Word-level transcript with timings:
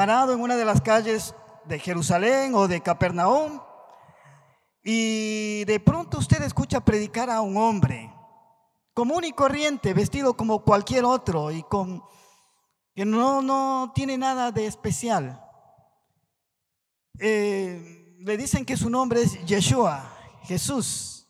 parado 0.00 0.32
en 0.32 0.40
una 0.40 0.56
de 0.56 0.64
las 0.64 0.80
calles 0.80 1.34
de 1.66 1.78
Jerusalén 1.78 2.54
o 2.54 2.66
de 2.66 2.80
Capernaum 2.80 3.60
y 4.82 5.62
de 5.66 5.78
pronto 5.78 6.16
usted 6.16 6.40
escucha 6.40 6.82
predicar 6.82 7.28
a 7.28 7.42
un 7.42 7.58
hombre 7.58 8.10
común 8.94 9.24
y 9.24 9.32
corriente, 9.32 9.92
vestido 9.92 10.38
como 10.38 10.64
cualquier 10.64 11.04
otro 11.04 11.50
y 11.50 11.62
con 11.64 12.02
que 12.94 13.04
no, 13.04 13.42
no 13.42 13.92
tiene 13.94 14.16
nada 14.16 14.50
de 14.50 14.64
especial. 14.64 15.38
Eh, 17.18 18.16
le 18.20 18.38
dicen 18.38 18.64
que 18.64 18.78
su 18.78 18.88
nombre 18.88 19.20
es 19.20 19.44
Yeshua, 19.44 20.16
Jesús. 20.44 21.28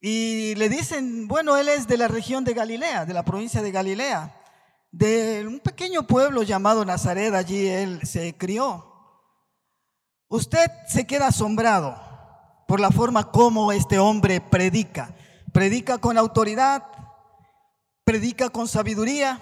Y 0.00 0.54
le 0.54 0.68
dicen, 0.68 1.26
bueno, 1.26 1.56
él 1.56 1.68
es 1.68 1.88
de 1.88 1.96
la 1.96 2.06
región 2.06 2.44
de 2.44 2.54
Galilea, 2.54 3.04
de 3.04 3.14
la 3.14 3.24
provincia 3.24 3.62
de 3.62 3.72
Galilea, 3.72 4.39
de 4.92 5.46
un 5.46 5.60
pequeño 5.60 6.06
pueblo 6.06 6.42
llamado 6.42 6.84
Nazaret, 6.84 7.34
allí 7.34 7.66
él 7.68 8.00
se 8.04 8.36
crió. 8.36 8.86
Usted 10.28 10.70
se 10.86 11.06
queda 11.06 11.28
asombrado 11.28 11.96
por 12.66 12.80
la 12.80 12.90
forma 12.90 13.30
como 13.30 13.72
este 13.72 13.98
hombre 13.98 14.40
predica. 14.40 15.14
Predica 15.52 15.98
con 15.98 16.16
autoridad, 16.16 16.84
predica 18.04 18.48
con 18.48 18.68
sabiduría. 18.68 19.40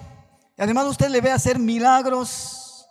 Y 0.57 0.61
además 0.61 0.85
usted 0.85 1.09
le 1.09 1.21
ve 1.21 1.31
hacer 1.31 1.59
milagros 1.59 2.87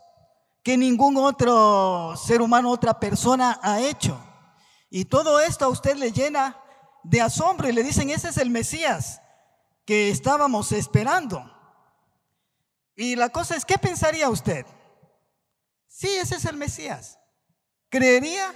que 0.63 0.77
ningún 0.77 1.17
otro 1.17 2.15
ser 2.17 2.41
humano, 2.41 2.71
otra 2.71 3.01
persona 3.01 3.59
ha 3.63 3.81
hecho. 3.81 4.19
Y 4.91 5.05
todo 5.07 5.41
esto 5.41 5.65
a 5.65 5.69
usted 5.69 5.97
le 5.97 6.13
llena 6.13 6.57
de 7.03 7.21
asombro 7.21 7.69
y 7.69 7.73
le 7.73 7.83
dicen, 7.83 8.11
ese 8.11 8.29
es 8.29 8.37
el 8.37 8.51
Mesías 8.51 9.21
que 9.85 10.11
estábamos 10.11 10.73
esperando. 10.73 11.58
Y 13.01 13.15
la 13.15 13.29
cosa 13.29 13.55
es, 13.55 13.65
¿qué 13.65 13.79
pensaría 13.79 14.29
usted? 14.29 14.67
Sí, 15.87 16.09
ese 16.09 16.35
es 16.35 16.45
el 16.47 16.57
Mesías. 16.57 17.17
¿Creería? 17.89 18.53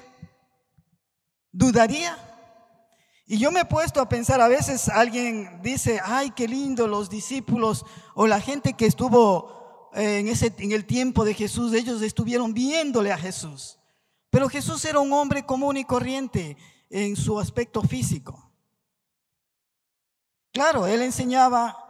¿Dudaría? 1.52 2.18
Y 3.24 3.38
yo 3.38 3.52
me 3.52 3.60
he 3.60 3.64
puesto 3.64 4.00
a 4.00 4.08
pensar, 4.08 4.40
a 4.40 4.48
veces 4.48 4.88
alguien 4.88 5.62
dice, 5.62 6.00
ay, 6.02 6.32
qué 6.32 6.48
lindo 6.48 6.88
los 6.88 7.08
discípulos 7.08 7.86
o 8.16 8.26
la 8.26 8.40
gente 8.40 8.72
que 8.72 8.86
estuvo 8.86 9.90
eh, 9.94 10.18
en, 10.18 10.26
ese, 10.26 10.52
en 10.58 10.72
el 10.72 10.86
tiempo 10.86 11.24
de 11.24 11.34
Jesús, 11.34 11.72
ellos 11.72 12.02
estuvieron 12.02 12.52
viéndole 12.52 13.12
a 13.12 13.18
Jesús. 13.18 13.78
Pero 14.28 14.48
Jesús 14.48 14.84
era 14.84 14.98
un 14.98 15.12
hombre 15.12 15.46
común 15.46 15.76
y 15.76 15.84
corriente 15.84 16.56
en 16.90 17.14
su 17.14 17.38
aspecto 17.38 17.80
físico. 17.82 18.50
Claro, 20.50 20.88
él 20.88 21.00
enseñaba 21.00 21.81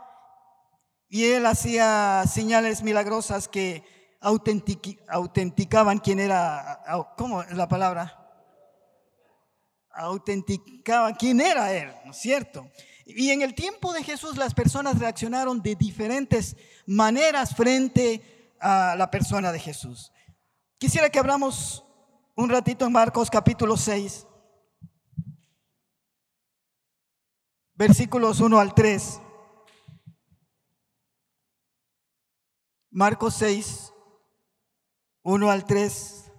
y 1.15 1.27
él 1.27 1.45
hacía 1.45 2.25
señales 2.27 2.83
milagrosas 2.83 3.47
que 3.47 3.85
autenticaban 4.19 5.99
quién 5.99 6.19
era, 6.19 6.83
¿cómo 7.19 7.43
es 7.43 7.53
la 7.53 7.69
palabra? 7.69 8.19
Autenticaban 9.91 11.15
quién 11.17 11.43
era 11.43 11.71
él, 11.71 11.93
¿no 12.07 12.13
es 12.13 12.17
cierto? 12.17 12.67
Y 13.05 13.29
en 13.29 13.43
el 13.43 13.55
tiempo 13.55 13.93
de 13.93 14.03
Jesús 14.03 14.39
las 14.39 14.55
personas 14.55 14.99
reaccionaron 14.99 15.61
de 15.61 15.75
diferentes 15.75 16.57
maneras 16.87 17.55
frente 17.55 18.55
a 18.59 18.97
la 18.97 19.11
persona 19.11 19.53
de 19.53 19.59
Jesús. 19.59 20.12
Quisiera 20.78 21.11
que 21.11 21.19
abramos 21.19 21.84
un 22.37 22.49
ratito 22.49 22.87
en 22.87 22.93
Marcos 22.93 23.28
capítulo 23.28 23.77
6. 23.77 24.28
versículos 27.75 28.41
1 28.41 28.59
al 28.59 28.75
3. 28.75 29.21
Marcos 32.94 33.36
6, 33.38 33.91
1 35.22 35.50
al 35.50 35.64
3. 35.64 36.30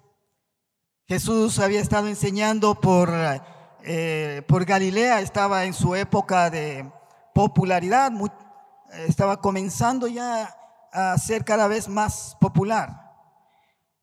Jesús 1.07 1.57
había 1.57 1.81
estado 1.81 2.07
enseñando 2.07 2.79
por, 2.79 3.11
eh, 3.81 4.43
por 4.47 4.63
Galilea, 4.63 5.21
estaba 5.21 5.65
en 5.65 5.73
su 5.73 5.95
época 5.95 6.51
de 6.51 6.91
popularidad, 7.33 8.11
estaba 9.07 9.41
comenzando 9.41 10.07
ya 10.07 10.55
a 10.91 11.17
ser 11.17 11.43
cada 11.43 11.67
vez 11.67 11.89
más 11.89 12.37
popular. 12.39 13.11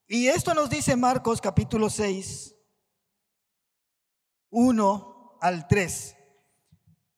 Y 0.09 0.27
esto 0.27 0.53
nos 0.53 0.69
dice 0.69 0.97
Marcos 0.97 1.41
capítulo 1.41 1.89
6, 1.89 2.57
1 4.51 5.39
al 5.41 5.69
3. 5.69 6.17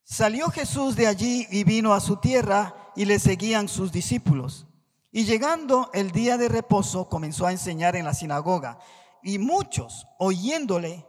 Salió 0.05 0.51
Jesús 0.51 0.95
de 0.95 1.07
allí 1.07 1.47
y 1.51 1.65
vino 1.65 1.95
a 1.95 2.01
su 2.01 2.19
tierra 2.19 2.93
y 2.95 3.07
le 3.07 3.19
seguían 3.19 3.67
sus 3.67 3.93
discípulos. 3.93 4.67
Y 5.13 5.25
llegando 5.25 5.91
el 5.93 6.11
día 6.11 6.39
de 6.39 6.49
reposo 6.49 7.09
comenzó 7.09 7.47
a 7.47 7.53
enseñar 7.53 7.95
en 7.95 8.05
la 8.05 8.15
sinagoga 8.15 8.79
y 9.23 9.39
muchos 9.39 10.07
oyéndole 10.19 11.07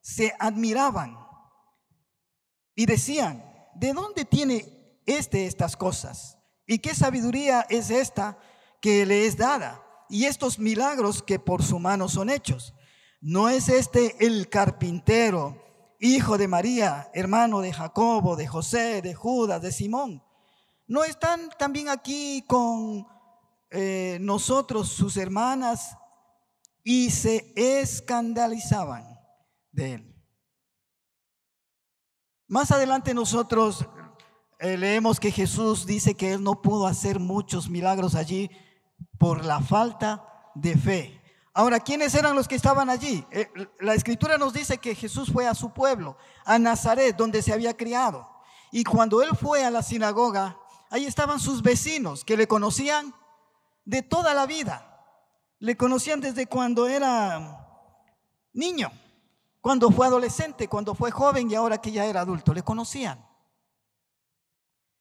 se 0.00 0.34
admiraban 0.38 1.16
y 2.74 2.84
decían, 2.86 3.44
¿de 3.74 3.92
dónde 3.92 4.24
tiene 4.24 5.00
este 5.06 5.46
estas 5.46 5.76
cosas? 5.76 6.38
¿Y 6.66 6.80
qué 6.80 6.94
sabiduría 6.94 7.64
es 7.70 7.90
esta 7.90 8.36
que 8.82 9.06
le 9.06 9.26
es 9.26 9.36
dada? 9.36 9.82
Y 10.08 10.24
estos 10.26 10.58
milagros 10.58 11.22
que 11.22 11.38
por 11.38 11.62
su 11.62 11.78
mano 11.78 12.08
son 12.08 12.28
hechos. 12.28 12.74
¿No 13.20 13.48
es 13.48 13.68
este 13.68 14.26
el 14.26 14.48
carpintero? 14.50 15.62
hijo 15.98 16.36
de 16.38 16.48
María, 16.48 17.10
hermano 17.14 17.60
de 17.60 17.72
Jacobo, 17.72 18.36
de 18.36 18.46
José, 18.46 19.02
de 19.02 19.14
Judas, 19.14 19.62
de 19.62 19.72
Simón. 19.72 20.22
¿No 20.86 21.04
están 21.04 21.48
también 21.58 21.88
aquí 21.88 22.44
con 22.46 23.06
eh, 23.70 24.18
nosotros, 24.20 24.88
sus 24.88 25.16
hermanas? 25.16 25.96
Y 26.82 27.10
se 27.10 27.52
escandalizaban 27.56 29.04
de 29.72 29.94
él. 29.94 30.16
Más 32.48 32.70
adelante 32.70 33.12
nosotros 33.12 33.84
eh, 34.60 34.76
leemos 34.76 35.18
que 35.18 35.32
Jesús 35.32 35.84
dice 35.84 36.14
que 36.14 36.34
él 36.34 36.42
no 36.42 36.62
pudo 36.62 36.86
hacer 36.86 37.18
muchos 37.18 37.68
milagros 37.68 38.14
allí 38.14 38.50
por 39.18 39.44
la 39.44 39.60
falta 39.60 40.24
de 40.54 40.76
fe. 40.76 41.22
Ahora, 41.52 41.80
¿quiénes 41.80 42.14
eran 42.14 42.36
los 42.36 42.46
que 42.46 42.54
estaban 42.54 42.88
allí? 42.88 43.24
Eh, 43.30 43.48
la 43.80 43.94
escritura 43.94 44.38
nos 44.38 44.52
dice 44.52 44.78
que 44.78 44.94
Jesús 44.94 45.32
fue 45.32 45.46
a 45.46 45.54
su 45.54 45.72
pueblo, 45.72 46.16
a 46.44 46.58
Nazaret, 46.58 47.16
donde 47.16 47.42
se 47.42 47.52
había 47.52 47.76
criado. 47.76 48.28
Y 48.70 48.84
cuando 48.84 49.22
él 49.22 49.30
fue 49.40 49.64
a 49.64 49.70
la 49.70 49.82
sinagoga, 49.82 50.58
ahí 50.90 51.04
estaban 51.06 51.40
sus 51.40 51.62
vecinos 51.62 52.24
que 52.24 52.36
le 52.36 52.46
conocían 52.46 53.14
de 53.86 54.02
toda 54.02 54.34
la 54.34 54.44
vida. 54.44 54.92
Le 55.58 55.76
conocían 55.78 56.20
desde 56.20 56.46
cuando 56.46 56.86
era 56.86 57.66
niño, 58.52 58.90
cuando 59.62 59.90
fue 59.90 60.06
adolescente, 60.06 60.68
cuando 60.68 60.94
fue 60.94 61.10
joven 61.10 61.50
y 61.50 61.54
ahora 61.54 61.80
que 61.80 61.90
ya 61.90 62.04
era 62.04 62.20
adulto. 62.20 62.52
Le 62.52 62.62
conocían. 62.62 63.24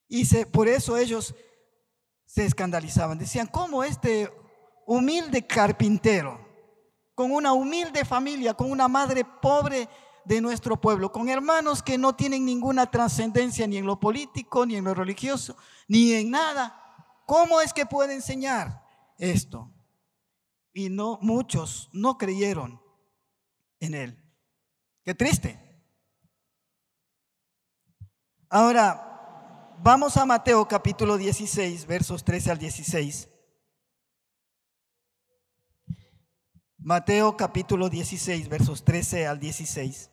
Y 0.07 0.25
por 0.45 0.69
eso 0.69 0.95
ellos 0.95 1.35
se 2.25 2.45
escandalizaban. 2.45 3.17
Decían, 3.17 3.47
¿cómo 3.47 3.83
este 3.83 4.31
humilde 4.85 5.45
carpintero 5.45 6.39
con 7.15 7.31
una 7.31 7.53
humilde 7.53 8.05
familia, 8.05 8.53
con 8.53 8.69
una 8.69 8.87
madre 8.87 9.25
pobre 9.25 9.89
de 10.25 10.41
nuestro 10.41 10.79
pueblo, 10.79 11.11
con 11.11 11.29
hermanos 11.29 11.81
que 11.81 11.97
no 11.97 12.15
tienen 12.15 12.45
ninguna 12.45 12.89
trascendencia 12.89 13.65
ni 13.67 13.77
en 13.77 13.85
lo 13.85 13.99
político, 13.99 14.65
ni 14.65 14.75
en 14.75 14.83
lo 14.83 14.93
religioso, 14.93 15.55
ni 15.87 16.13
en 16.13 16.31
nada. 16.31 16.81
¿Cómo 17.25 17.61
es 17.61 17.73
que 17.73 17.85
puede 17.85 18.13
enseñar 18.13 18.84
esto? 19.17 19.73
Y 20.73 20.89
no 20.89 21.19
muchos 21.21 21.89
no 21.93 22.17
creyeron 22.17 22.81
en 23.79 23.93
él. 23.93 24.23
Qué 25.03 25.13
triste. 25.13 25.59
Ahora, 28.49 29.75
vamos 29.81 30.17
a 30.17 30.25
Mateo 30.25 30.67
capítulo 30.67 31.17
16, 31.17 31.85
versos 31.85 32.23
13 32.23 32.51
al 32.51 32.57
16. 32.57 33.29
Mateo 36.77 37.35
capítulo 37.35 37.89
16, 37.89 38.47
versos 38.47 38.83
13 38.83 39.25
al 39.27 39.39
16. 39.39 40.11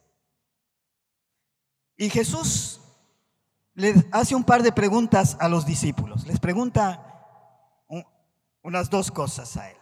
Y 1.98 2.08
Jesús 2.08 2.81
le 3.75 3.94
hace 4.10 4.34
un 4.34 4.44
par 4.44 4.62
de 4.62 4.72
preguntas 4.72 5.37
a 5.38 5.48
los 5.48 5.66
discípulos. 5.66 6.26
Les 6.26 6.40
pregunta 6.40 7.12
unas 8.62 8.91
dos 8.91 9.11
cosas 9.11 9.56
a 9.56 9.70
él. 9.70 9.76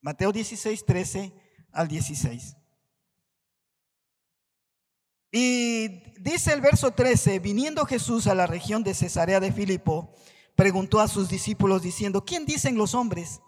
Mateo 0.00 0.32
16, 0.32 0.84
13 0.84 1.32
al 1.72 1.88
16. 1.88 2.56
Y 5.32 5.88
dice 6.20 6.52
el 6.52 6.60
verso 6.60 6.92
13, 6.92 7.38
viniendo 7.40 7.84
Jesús 7.84 8.26
a 8.26 8.34
la 8.34 8.46
región 8.46 8.82
de 8.82 8.94
Cesarea 8.94 9.40
de 9.40 9.52
Filipo, 9.52 10.14
preguntó 10.54 11.00
a 11.00 11.08
sus 11.08 11.28
discípulos 11.28 11.82
diciendo, 11.82 12.24
¿quién 12.24 12.46
dicen 12.46 12.78
los 12.78 12.94
hombres 12.94 13.40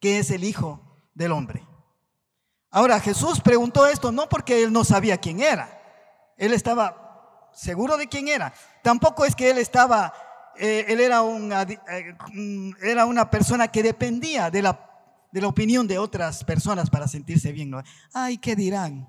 que 0.00 0.18
es 0.18 0.30
el 0.30 0.44
Hijo 0.44 0.80
del 1.14 1.32
Hombre? 1.32 1.66
Ahora 2.70 3.00
Jesús 3.00 3.40
preguntó 3.40 3.86
esto 3.86 4.12
no 4.12 4.28
porque 4.28 4.62
él 4.62 4.72
no 4.72 4.84
sabía 4.84 5.18
quién 5.18 5.40
era, 5.40 5.80
él 6.36 6.52
estaba 6.52 7.50
seguro 7.52 7.96
de 7.96 8.06
quién 8.06 8.28
era, 8.28 8.52
tampoco 8.82 9.24
es 9.24 9.34
que 9.34 9.50
él 9.50 9.58
estaba 9.58 10.12
eh, 10.56 10.86
él 10.88 11.00
era 11.00 11.22
una, 11.22 11.62
eh, 11.62 12.16
mm, 12.32 12.72
era 12.82 13.06
una 13.06 13.30
persona 13.30 13.68
que 13.68 13.82
dependía 13.82 14.50
de 14.50 14.62
la, 14.62 14.90
de 15.32 15.40
la 15.40 15.48
opinión 15.48 15.86
de 15.86 15.98
otras 15.98 16.44
personas 16.44 16.90
para 16.90 17.08
sentirse 17.08 17.52
bien. 17.52 17.70
¿no? 17.70 17.82
Ay, 18.12 18.38
¿qué 18.38 18.56
dirán? 18.56 19.08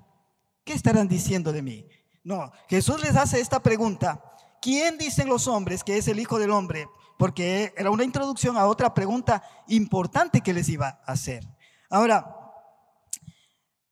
¿Qué 0.64 0.72
estarán 0.72 1.08
diciendo 1.08 1.52
de 1.52 1.62
mí? 1.62 1.86
No, 2.24 2.52
Jesús 2.68 3.02
les 3.02 3.16
hace 3.16 3.40
esta 3.40 3.60
pregunta. 3.60 4.22
¿Quién 4.60 4.96
dicen 4.96 5.28
los 5.28 5.48
hombres 5.48 5.82
que 5.82 5.98
es 5.98 6.06
el 6.06 6.20
Hijo 6.20 6.38
del 6.38 6.52
Hombre? 6.52 6.88
Porque 7.18 7.74
era 7.76 7.90
una 7.90 8.04
introducción 8.04 8.56
a 8.56 8.66
otra 8.66 8.94
pregunta 8.94 9.42
importante 9.68 10.40
que 10.40 10.52
les 10.52 10.68
iba 10.68 11.00
a 11.04 11.12
hacer. 11.12 11.44
Ahora, 11.90 12.36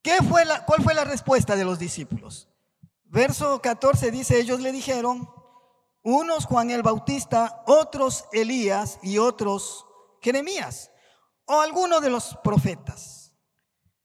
¿qué 0.02 0.19
fue 0.29 0.44
la, 0.44 0.64
¿cuál 0.64 0.82
fue 0.82 0.94
la 0.94 1.05
respuesta 1.05 1.56
de 1.56 1.64
los 1.64 1.79
discípulos? 1.79 2.49
Verso 3.05 3.61
14 3.61 4.12
dice, 4.12 4.38
ellos 4.38 4.61
le 4.61 4.70
dijeron, 4.70 5.29
unos 6.02 6.47
Juan 6.47 6.70
el 6.70 6.82
Bautista, 6.82 7.62
otros 7.67 8.25
Elías 8.32 8.99
y 9.02 9.19
otros 9.19 9.87
Jeremías, 10.20 10.91
o 11.47 11.61
alguno 11.61 12.00
de 12.00 12.11
los 12.11 12.37
profetas. 12.43 13.32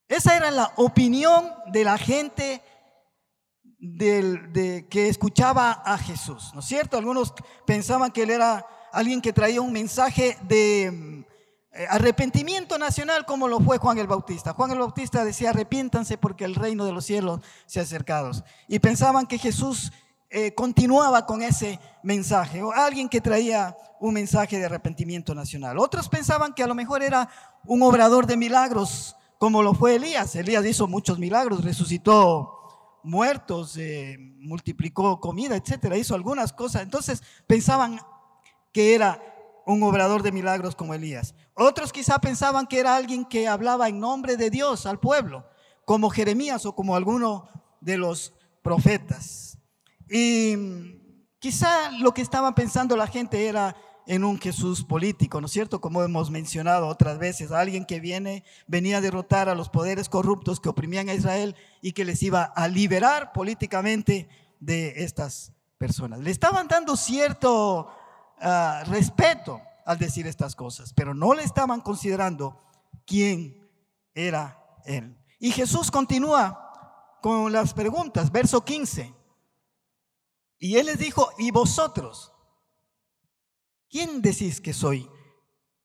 Esa 0.08 0.36
era 0.36 0.52
la 0.52 0.72
opinión 0.78 1.52
de 1.68 1.84
la 1.84 1.98
gente 1.98 2.62
de, 3.80 4.88
que 4.90 5.10
escuchaba 5.10 5.72
a 5.72 5.98
Jesús, 5.98 6.52
¿no 6.54 6.60
es 6.60 6.66
cierto? 6.66 6.98
Algunos 6.98 7.34
pensaban 7.66 8.12
que 8.12 8.24
él 8.24 8.32
era 8.32 8.66
alguien 8.92 9.22
que 9.22 9.34
traía 9.34 9.62
un 9.62 9.74
mensaje 9.74 10.38
de 10.44 11.26
eh, 11.72 11.88
arrepentimiento 11.90 12.78
nacional 12.78 13.26
como 13.26 13.48
lo 13.48 13.60
fue 13.60 13.78
Juan 13.78 13.98
el 13.98 14.08
Bautista. 14.08 14.54
Juan 14.54 14.72
el 14.72 14.80
Bautista 14.80 15.26
decía, 15.26 15.50
arrepiéntanse 15.50 16.18
porque 16.18 16.46
el 16.46 16.56
reino 16.56 16.86
de 16.86 16.94
los 16.94 17.06
cielos 17.06 17.42
se 17.66 17.80
ha 17.80 17.84
acercado. 17.84 18.32
Y 18.68 18.80
pensaban 18.80 19.28
que 19.28 19.38
Jesús 19.38 19.92
eh, 20.38 20.54
continuaba 20.54 21.26
con 21.26 21.42
ese 21.42 21.80
mensaje, 22.04 22.62
o 22.62 22.70
alguien 22.74 23.08
que 23.08 23.22
traía 23.22 23.78
un 24.02 24.14
mensaje 24.14 24.58
de 24.58 24.66
arrepentimiento 24.66 25.34
nacional. 25.34 25.80
Otros 25.80 26.10
pensaban 26.10 26.54
que 26.54 26.62
a 26.62 26.68
lo 26.68 26.76
mejor 26.76 27.02
era 27.02 27.30
un 27.64 27.82
obrador 27.82 28.28
de 28.28 28.36
milagros, 28.36 29.16
como 29.38 29.64
lo 29.64 29.74
fue 29.74 29.96
Elías. 29.96 30.36
Elías 30.36 30.66
hizo 30.66 30.90
muchos 30.90 31.20
milagros, 31.20 31.64
resucitó 31.64 33.00
muertos, 33.02 33.78
eh, 33.78 34.18
multiplicó 34.42 35.22
comida, 35.22 35.56
etcétera, 35.56 35.96
hizo 35.96 36.16
algunas 36.16 36.52
cosas. 36.52 36.82
Entonces 36.82 37.24
pensaban 37.48 37.98
que 38.74 38.94
era 38.94 39.22
un 39.66 39.82
obrador 39.84 40.22
de 40.22 40.34
milagros 40.34 40.76
como 40.76 40.94
Elías. 40.94 41.34
Otros 41.54 41.94
quizá 41.94 42.20
pensaban 42.20 42.68
que 42.68 42.82
era 42.82 42.98
alguien 42.98 43.24
que 43.24 43.48
hablaba 43.48 43.88
en 43.88 44.02
nombre 44.02 44.36
de 44.36 44.50
Dios 44.50 44.86
al 44.86 45.00
pueblo, 45.00 45.48
como 45.86 46.10
Jeremías 46.10 46.66
o 46.66 46.76
como 46.76 46.98
alguno 46.98 47.48
de 47.80 47.98
los 47.98 48.34
profetas. 48.62 49.45
Y 50.10 51.02
quizá 51.40 51.92
lo 52.00 52.14
que 52.14 52.22
estaba 52.22 52.54
pensando 52.56 52.96
la 52.96 53.08
gente 53.08 53.48
era 53.48 53.76
en 54.08 54.24
un 54.24 54.40
Jesús 54.40 54.84
político, 54.84 55.42
¿no 55.42 55.48
es 55.48 55.54
cierto? 55.54 55.82
Como 55.82 56.04
hemos 56.04 56.30
mencionado 56.30 56.88
otras 56.88 57.18
veces, 57.18 57.52
alguien 57.52 57.86
que 57.86 58.00
viene, 58.00 58.44
venía 58.68 58.98
a 58.98 59.02
derrotar 59.02 59.50
a 59.50 59.56
los 59.56 59.70
poderes 59.70 60.10
corruptos 60.10 60.60
que 60.60 60.70
oprimían 60.70 61.10
a 61.10 61.14
Israel 61.14 61.56
y 61.82 61.94
que 61.94 62.06
les 62.06 62.22
iba 62.22 62.44
a 62.44 62.68
liberar 62.68 63.32
políticamente 63.34 64.28
de 64.60 65.04
estas 65.04 65.54
personas. 65.78 66.20
Le 66.20 66.32
estaban 66.32 66.68
dando 66.68 66.96
cierto 66.96 67.88
ah, 68.40 68.84
respeto 68.88 69.62
al 69.86 69.98
decir 69.98 70.28
estas 70.28 70.56
cosas, 70.56 70.94
pero 70.94 71.14
no 71.14 71.34
le 71.34 71.44
estaban 71.44 71.82
considerando 71.82 72.60
quién 73.06 73.68
era 74.14 74.60
él. 74.86 75.18
Y 75.40 75.52
Jesús 75.52 75.92
continúa 75.92 77.18
con 77.22 77.52
las 77.52 77.74
preguntas, 77.74 78.32
verso 78.32 78.64
15. 78.64 79.14
Y 80.66 80.78
él 80.78 80.88
les 80.88 80.98
dijo, 80.98 81.30
¿y 81.38 81.52
vosotros? 81.52 82.34
¿Quién 83.88 84.20
decís 84.20 84.60
que 84.60 84.74
soy 84.74 85.08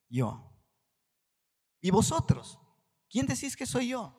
yo? 0.08 0.58
¿Y 1.82 1.90
vosotros? 1.90 2.58
¿Quién 3.10 3.26
decís 3.26 3.58
que 3.58 3.66
soy 3.66 3.88
yo? 3.88 4.16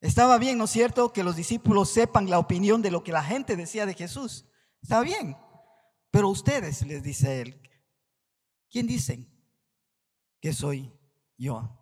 Estaba 0.00 0.38
bien, 0.38 0.58
¿no 0.58 0.64
es 0.64 0.70
cierto?, 0.70 1.12
que 1.12 1.22
los 1.22 1.36
discípulos 1.36 1.88
sepan 1.88 2.28
la 2.28 2.40
opinión 2.40 2.82
de 2.82 2.90
lo 2.90 3.04
que 3.04 3.12
la 3.12 3.22
gente 3.22 3.54
decía 3.54 3.86
de 3.86 3.94
Jesús. 3.94 4.44
Está 4.82 5.02
bien. 5.02 5.36
Pero 6.10 6.30
ustedes, 6.30 6.84
les 6.84 7.04
dice 7.04 7.40
él, 7.40 7.62
¿quién 8.68 8.88
dicen 8.88 9.32
que 10.40 10.52
soy 10.52 10.92
yo? 11.36 11.78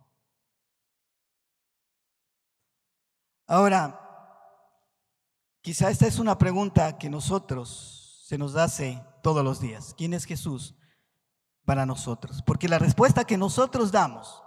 Ahora, 3.47 4.06
Quizá 5.67 5.89
esta 5.89 6.07
es 6.07 6.17
una 6.17 6.37
pregunta 6.37 6.97
que 6.97 7.09
nosotros 7.09 8.21
se 8.23 8.37
nos 8.37 8.55
hace 8.55 9.03
todos 9.21 9.43
los 9.43 9.59
días. 9.59 9.93
¿Quién 9.97 10.13
es 10.13 10.23
Jesús 10.23 10.75
para 11.65 11.85
nosotros? 11.85 12.41
Porque 12.41 12.69
la 12.69 12.79
respuesta 12.79 13.25
que 13.25 13.37
nosotros 13.37 13.91
damos 13.91 14.41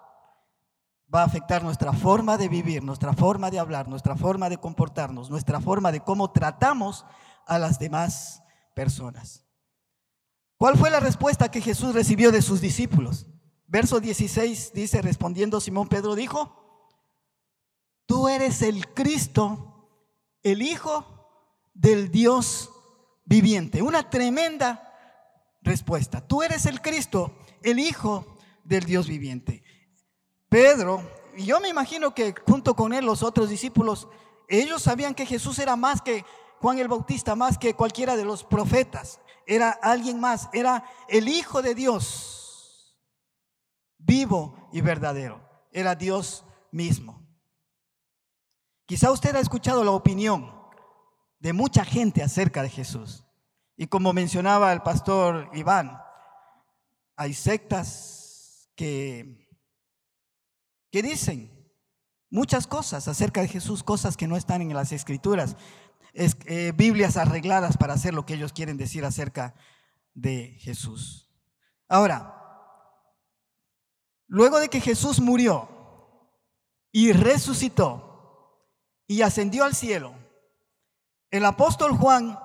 va 1.15 1.21
a 1.21 1.27
afectar 1.27 1.63
nuestra 1.63 1.93
forma 1.93 2.39
de 2.39 2.49
vivir, 2.49 2.83
nuestra 2.83 3.13
forma 3.13 3.51
de 3.51 3.59
hablar, 3.59 3.87
nuestra 3.87 4.17
forma 4.17 4.49
de 4.49 4.57
comportarnos, 4.57 5.29
nuestra 5.29 5.61
forma 5.61 5.93
de 5.93 6.01
cómo 6.01 6.33
tratamos 6.33 7.05
a 7.47 7.59
las 7.59 7.79
demás 7.79 8.43
personas. 8.75 9.45
¿Cuál 10.57 10.79
fue 10.79 10.89
la 10.89 11.01
respuesta 11.01 11.51
que 11.51 11.61
Jesús 11.61 11.93
recibió 11.93 12.33
de 12.33 12.41
sus 12.41 12.63
discípulos? 12.63 13.27
Verso 13.67 14.01
16 14.01 14.73
dice, 14.73 15.03
respondiendo 15.03 15.61
Simón 15.61 15.89
Pedro 15.89 16.15
dijo, 16.15 16.89
tú 18.07 18.27
eres 18.27 18.63
el 18.63 18.95
Cristo 18.95 19.70
el 20.43 20.63
Hijo 20.63 21.05
del 21.75 22.11
Dios 22.11 22.71
viviente. 23.25 23.83
Una 23.83 24.09
tremenda 24.09 24.87
respuesta. 25.63 26.27
Tú 26.27 26.43
eres 26.43 26.67
el 26.67 26.81
Cristo, 26.81 27.37
el 27.63 27.79
Hijo 27.79 28.39
del 28.65 28.85
Dios 28.85 29.09
viviente. 29.09 29.63
Pedro, 30.49 31.03
y 31.37 31.45
yo 31.45 31.61
me 31.61 31.69
imagino 31.69 32.15
que 32.15 32.35
junto 32.47 32.75
con 32.75 32.93
él 32.93 33.05
los 33.05 33.23
otros 33.23 33.49
discípulos, 33.49 34.09
ellos 34.49 34.83
sabían 34.83 35.15
que 35.15 35.27
Jesús 35.27 35.59
era 35.59 35.77
más 35.77 36.03
que 36.03 36.25
Juan 36.61 36.79
el 36.79 36.89
Bautista, 36.89 37.37
más 37.37 37.57
que 37.57 37.75
cualquiera 37.75 38.17
de 38.17 38.25
los 38.25 38.45
profetas. 38.45 39.21
Era 39.47 39.71
alguien 39.71 40.21
más, 40.21 40.49
era 40.53 40.85
el 41.09 41.29
Hijo 41.29 41.63
de 41.63 41.75
Dios, 41.75 42.99
vivo 43.99 44.69
y 44.73 44.81
verdadero. 44.81 45.41
Era 45.73 45.95
Dios 45.95 46.45
mismo. 46.73 47.20
Quizá 48.91 49.13
usted 49.13 49.37
ha 49.37 49.39
escuchado 49.39 49.85
la 49.85 49.93
opinión 49.93 50.53
de 51.39 51.53
mucha 51.53 51.85
gente 51.85 52.25
acerca 52.25 52.61
de 52.61 52.69
Jesús. 52.69 53.25
Y 53.77 53.87
como 53.87 54.13
mencionaba 54.13 54.73
el 54.73 54.83
pastor 54.83 55.49
Iván, 55.55 55.97
hay 57.15 57.33
sectas 57.33 58.69
que, 58.75 59.49
que 60.91 61.03
dicen 61.05 61.71
muchas 62.31 62.67
cosas 62.67 63.07
acerca 63.07 63.41
de 63.41 63.47
Jesús, 63.47 63.85
cosas 63.85 64.17
que 64.17 64.27
no 64.27 64.37
están 64.37 64.61
en 64.61 64.75
las 64.75 64.91
escrituras, 64.91 65.55
es, 66.13 66.37
eh, 66.47 66.73
Biblias 66.75 67.17
arregladas 67.17 67.77
para 67.77 67.95
hacer 67.95 68.13
lo 68.13 68.27
que 68.27 68.35
ellos 68.35 68.53
quieren 68.53 68.77
decir 68.77 69.05
acerca 69.05 69.55
de 70.15 70.57
Jesús. 70.59 71.31
Ahora, 71.87 72.35
luego 74.27 74.59
de 74.59 74.69
que 74.69 74.81
Jesús 74.81 75.21
murió 75.21 75.69
y 76.91 77.13
resucitó, 77.13 78.10
y 79.11 79.23
ascendió 79.23 79.65
al 79.65 79.75
cielo, 79.75 80.15
el 81.33 81.45
apóstol 81.45 81.97
Juan 81.97 82.39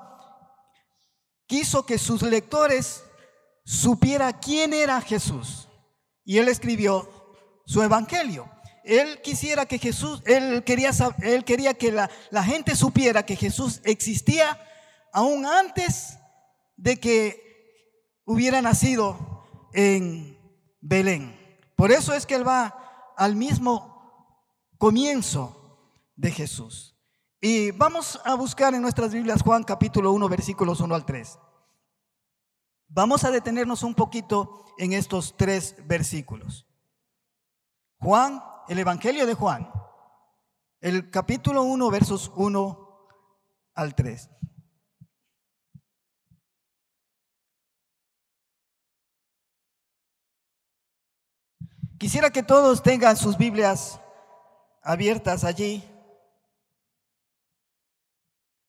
quiso 1.45 1.85
que 1.85 1.99
sus 1.99 2.23
lectores 2.23 3.03
supiera 3.63 4.39
quién 4.39 4.73
era 4.73 4.99
Jesús. 4.99 5.69
Y 6.23 6.39
él 6.39 6.47
escribió 6.47 7.07
su 7.67 7.83
evangelio. 7.83 8.49
Él 8.83 9.21
quisiera 9.21 9.67
que 9.67 9.77
Jesús, 9.77 10.23
él 10.25 10.63
quería, 10.63 10.89
él 11.21 11.43
quería 11.43 11.75
que 11.75 11.91
la, 11.91 12.09
la 12.31 12.43
gente 12.43 12.75
supiera 12.75 13.27
que 13.27 13.35
Jesús 13.35 13.79
existía 13.83 14.59
aún 15.13 15.45
antes 15.45 16.17
de 16.77 16.99
que 16.99 18.23
hubiera 18.25 18.59
nacido 18.63 19.45
en 19.71 20.35
Belén. 20.81 21.39
Por 21.75 21.91
eso 21.91 22.11
es 22.15 22.25
que 22.25 22.33
él 22.33 22.47
va 22.47 23.13
al 23.17 23.35
mismo 23.35 24.33
comienzo 24.79 25.61
de 26.15 26.31
Jesús. 26.31 26.95
Y 27.41 27.71
vamos 27.71 28.19
a 28.25 28.35
buscar 28.35 28.73
en 28.73 28.81
nuestras 28.81 29.13
Biblias 29.13 29.41
Juan 29.41 29.63
capítulo 29.63 30.11
1 30.13 30.29
versículos 30.29 30.79
1 30.79 30.95
al 30.95 31.05
3. 31.05 31.37
Vamos 32.87 33.23
a 33.23 33.31
detenernos 33.31 33.83
un 33.83 33.93
poquito 33.93 34.65
en 34.77 34.93
estos 34.93 35.35
tres 35.37 35.75
versículos. 35.85 36.65
Juan, 37.99 38.41
el 38.67 38.79
Evangelio 38.79 39.25
de 39.25 39.33
Juan, 39.33 39.69
el 40.81 41.09
capítulo 41.11 41.63
1 41.63 41.89
versos 41.91 42.31
1 42.35 43.07
al 43.75 43.95
3. 43.95 44.29
Quisiera 51.97 52.29
que 52.29 52.43
todos 52.43 52.83
tengan 52.83 53.17
sus 53.17 53.37
Biblias 53.37 53.99
abiertas 54.83 55.43
allí 55.43 55.83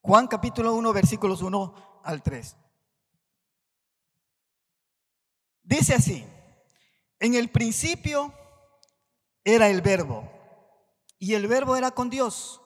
Juan 0.07 0.29
capítulo 0.29 0.73
1, 0.75 0.93
versículos 0.93 1.43
1 1.43 2.01
al 2.05 2.23
3. 2.23 2.57
Dice 5.65 5.95
así, 5.95 6.25
en 7.19 7.35
el 7.35 7.51
principio 7.51 8.33
era 9.43 9.69
el 9.69 9.83
verbo, 9.83 10.31
y 11.19 11.35
el 11.35 11.49
verbo 11.49 11.75
era 11.75 11.91
con 11.91 12.09
Dios, 12.09 12.61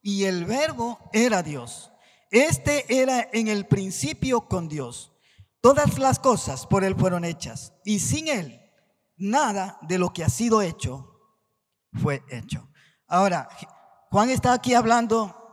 y 0.00 0.24
el 0.24 0.46
verbo 0.46 0.98
era 1.12 1.42
Dios. 1.42 1.92
Este 2.30 3.02
era 3.02 3.28
en 3.30 3.48
el 3.48 3.66
principio 3.66 4.48
con 4.48 4.66
Dios. 4.66 5.12
Todas 5.60 5.98
las 5.98 6.18
cosas 6.18 6.66
por 6.66 6.82
Él 6.82 6.96
fueron 6.96 7.26
hechas, 7.26 7.74
y 7.84 7.98
sin 7.98 8.28
Él 8.28 8.58
nada 9.18 9.78
de 9.82 9.98
lo 9.98 10.14
que 10.14 10.24
ha 10.24 10.30
sido 10.30 10.62
hecho 10.62 11.12
fue 11.92 12.24
hecho. 12.30 12.70
Ahora, 13.06 13.50
Juan 14.10 14.30
está 14.30 14.54
aquí 14.54 14.72
hablando 14.72 15.45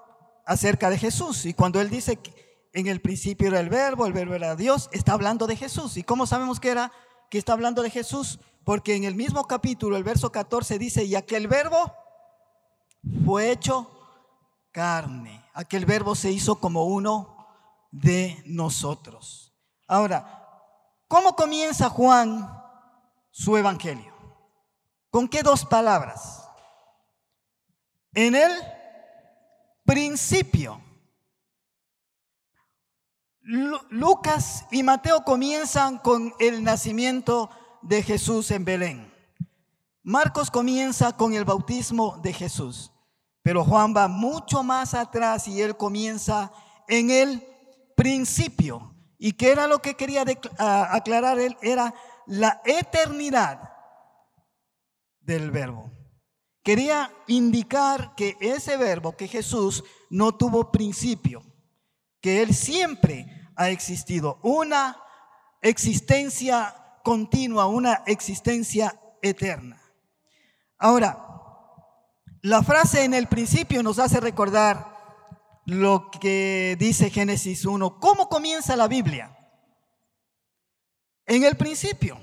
acerca 0.45 0.89
de 0.89 0.97
Jesús, 0.97 1.45
y 1.45 1.53
cuando 1.53 1.79
Él 1.81 1.89
dice 1.89 2.17
que 2.17 2.43
en 2.73 2.87
el 2.87 3.01
principio 3.01 3.47
era 3.47 3.59
el 3.59 3.69
verbo, 3.69 4.05
el 4.05 4.13
verbo 4.13 4.33
era 4.33 4.55
Dios, 4.55 4.89
está 4.91 5.13
hablando 5.13 5.45
de 5.47 5.55
Jesús. 5.55 5.95
¿Y 5.95 6.03
cómo 6.03 6.25
sabemos 6.25 6.59
que 6.59 6.69
era 6.69 6.91
que 7.29 7.37
está 7.37 7.53
hablando 7.53 7.83
de 7.83 7.91
Jesús? 7.91 8.39
Porque 8.63 8.95
en 8.95 9.03
el 9.03 9.15
mismo 9.15 9.45
capítulo, 9.45 9.95
el 9.95 10.03
verso 10.03 10.31
14 10.31 10.79
dice, 10.79 11.03
y 11.03 11.15
aquel 11.15 11.47
verbo 11.47 11.93
fue 13.25 13.51
hecho 13.51 13.89
carne. 14.71 15.45
Aquel 15.53 15.85
verbo 15.85 16.15
se 16.15 16.31
hizo 16.31 16.55
como 16.55 16.85
uno 16.85 17.47
de 17.91 18.41
nosotros. 18.47 19.53
Ahora, 19.87 20.49
¿cómo 21.07 21.35
comienza 21.35 21.89
Juan 21.89 22.49
su 23.29 23.55
evangelio? 23.55 24.13
¿Con 25.11 25.27
qué 25.27 25.43
dos 25.43 25.63
palabras? 25.63 26.49
En 28.15 28.33
el 28.33 28.51
principio. 29.85 30.81
Lucas 33.89 34.65
y 34.71 34.83
Mateo 34.83 35.23
comienzan 35.23 35.97
con 35.97 36.33
el 36.39 36.63
nacimiento 36.63 37.49
de 37.81 38.01
Jesús 38.01 38.51
en 38.51 38.63
Belén. 38.63 39.13
Marcos 40.01 40.49
comienza 40.49 41.15
con 41.15 41.33
el 41.33 41.45
bautismo 41.45 42.17
de 42.21 42.33
Jesús, 42.33 42.91
pero 43.41 43.63
Juan 43.63 43.93
va 43.95 44.07
mucho 44.07 44.63
más 44.63 44.93
atrás 44.93 45.47
y 45.47 45.61
él 45.61 45.77
comienza 45.77 46.51
en 46.87 47.09
el 47.09 47.45
principio. 47.95 48.95
¿Y 49.17 49.33
qué 49.33 49.51
era 49.51 49.67
lo 49.67 49.79
que 49.79 49.95
quería 49.95 50.25
aclarar 50.57 51.39
él? 51.39 51.57
Era 51.61 51.93
la 52.25 52.61
eternidad 52.65 53.73
del 55.21 55.51
verbo. 55.51 55.92
Quería 56.63 57.13
indicar 57.27 58.15
que 58.15 58.37
ese 58.39 58.77
verbo, 58.77 59.17
que 59.17 59.27
Jesús, 59.27 59.83
no 60.09 60.35
tuvo 60.35 60.71
principio, 60.71 61.43
que 62.21 62.41
él 62.41 62.55
siempre 62.55 63.27
ha 63.55 63.69
existido, 63.69 64.39
una 64.43 64.97
existencia 65.61 66.73
continua, 67.03 67.67
una 67.67 68.03
existencia 68.05 68.97
eterna. 69.21 69.81
Ahora, 70.77 71.19
la 72.41 72.63
frase 72.63 73.03
en 73.03 73.13
el 73.13 73.27
principio 73.27 73.83
nos 73.83 73.99
hace 73.99 74.19
recordar 74.19 74.93
lo 75.65 76.11
que 76.11 76.75
dice 76.79 77.09
Génesis 77.09 77.65
1. 77.65 77.99
¿Cómo 77.99 78.27
comienza 78.27 78.75
la 78.75 78.87
Biblia? 78.87 79.37
En 81.25 81.43
el 81.43 81.55
principio. 81.55 82.19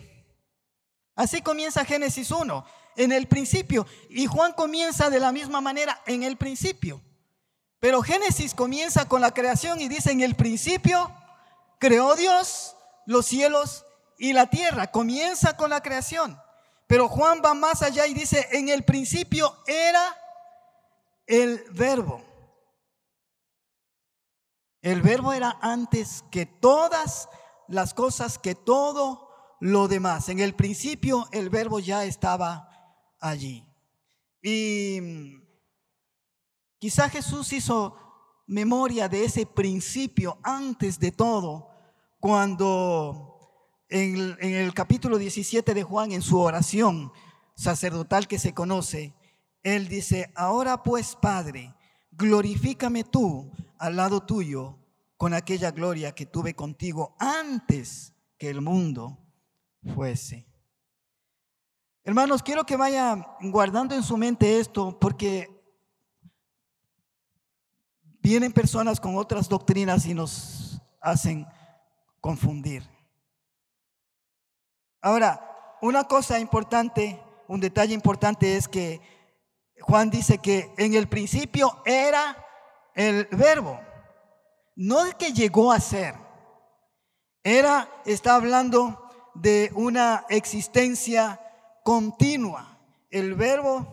Así 1.14 1.42
comienza 1.42 1.84
Génesis 1.84 2.30
1, 2.30 2.64
en 3.00 3.12
el 3.12 3.26
principio. 3.26 3.86
Y 4.10 4.26
Juan 4.26 4.52
comienza 4.52 5.08
de 5.08 5.20
la 5.20 5.32
misma 5.32 5.60
manera, 5.60 6.02
en 6.06 6.22
el 6.22 6.36
principio. 6.36 7.00
Pero 7.78 8.02
Génesis 8.02 8.54
comienza 8.54 9.08
con 9.08 9.22
la 9.22 9.32
creación 9.32 9.80
y 9.80 9.88
dice, 9.88 10.12
en 10.12 10.20
el 10.20 10.34
principio 10.34 11.10
creó 11.78 12.14
Dios 12.14 12.76
los 13.06 13.24
cielos 13.24 13.86
y 14.18 14.34
la 14.34 14.50
tierra. 14.50 14.90
Comienza 14.90 15.56
con 15.56 15.70
la 15.70 15.80
creación. 15.80 16.38
Pero 16.86 17.08
Juan 17.08 17.40
va 17.42 17.54
más 17.54 17.82
allá 17.82 18.06
y 18.06 18.12
dice, 18.12 18.46
en 18.52 18.68
el 18.68 18.84
principio 18.84 19.56
era 19.66 20.14
el 21.26 21.64
verbo. 21.70 22.22
El 24.82 25.00
verbo 25.00 25.32
era 25.32 25.56
antes 25.62 26.22
que 26.30 26.44
todas 26.44 27.30
las 27.66 27.94
cosas, 27.94 28.38
que 28.38 28.54
todo 28.54 29.56
lo 29.58 29.88
demás. 29.88 30.28
En 30.28 30.40
el 30.40 30.54
principio 30.54 31.28
el 31.32 31.48
verbo 31.48 31.78
ya 31.78 32.04
estaba 32.04 32.69
allí. 33.20 33.64
Y 34.42 35.38
quizá 36.78 37.08
Jesús 37.08 37.52
hizo 37.52 37.96
memoria 38.46 39.08
de 39.08 39.24
ese 39.24 39.46
principio 39.46 40.38
antes 40.42 40.98
de 40.98 41.12
todo, 41.12 41.68
cuando 42.18 43.30
en 43.88 44.36
el, 44.40 44.74
capítulo 44.74 45.18
17 45.18 45.74
de 45.74 45.82
Juan, 45.82 46.12
en 46.12 46.22
su 46.22 46.38
oración 46.38 47.12
sacerdotal 47.54 48.26
que 48.26 48.38
se 48.38 48.54
conoce, 48.54 49.14
él 49.62 49.88
dice, 49.88 50.32
ahora 50.34 50.82
pues 50.82 51.16
Padre, 51.20 51.74
glorifícame 52.12 53.04
tú 53.04 53.52
al 53.78 53.96
lado 53.96 54.22
tuyo 54.22 54.78
con 55.16 55.34
aquella 55.34 55.70
gloria 55.70 56.12
que 56.12 56.26
tuve 56.26 56.54
contigo 56.54 57.14
antes 57.18 58.14
que 58.38 58.50
el 58.50 58.62
mundo 58.62 59.18
fuese. 59.94 60.49
Hermanos, 62.02 62.42
quiero 62.42 62.64
que 62.64 62.76
vaya 62.76 63.36
guardando 63.42 63.94
en 63.94 64.02
su 64.02 64.16
mente 64.16 64.58
esto 64.58 64.98
porque 64.98 65.50
vienen 68.22 68.52
personas 68.52 68.98
con 68.98 69.16
otras 69.16 69.48
doctrinas 69.48 70.06
y 70.06 70.14
nos 70.14 70.80
hacen 71.00 71.46
confundir. 72.20 72.88
Ahora, 75.02 75.76
una 75.82 76.04
cosa 76.04 76.38
importante, 76.38 77.22
un 77.48 77.60
detalle 77.60 77.92
importante 77.92 78.56
es 78.56 78.66
que 78.66 79.00
Juan 79.80 80.08
dice 80.08 80.38
que 80.38 80.72
en 80.78 80.94
el 80.94 81.06
principio 81.06 81.82
era 81.84 82.46
el 82.94 83.26
verbo, 83.26 83.78
no 84.74 85.04
es 85.04 85.14
que 85.16 85.32
llegó 85.32 85.70
a 85.70 85.80
ser, 85.80 86.14
era, 87.42 87.90
está 88.06 88.36
hablando 88.36 89.06
de 89.34 89.70
una 89.74 90.24
existencia 90.30 91.40
continua. 91.90 92.78
El 93.10 93.34
verbo 93.34 93.84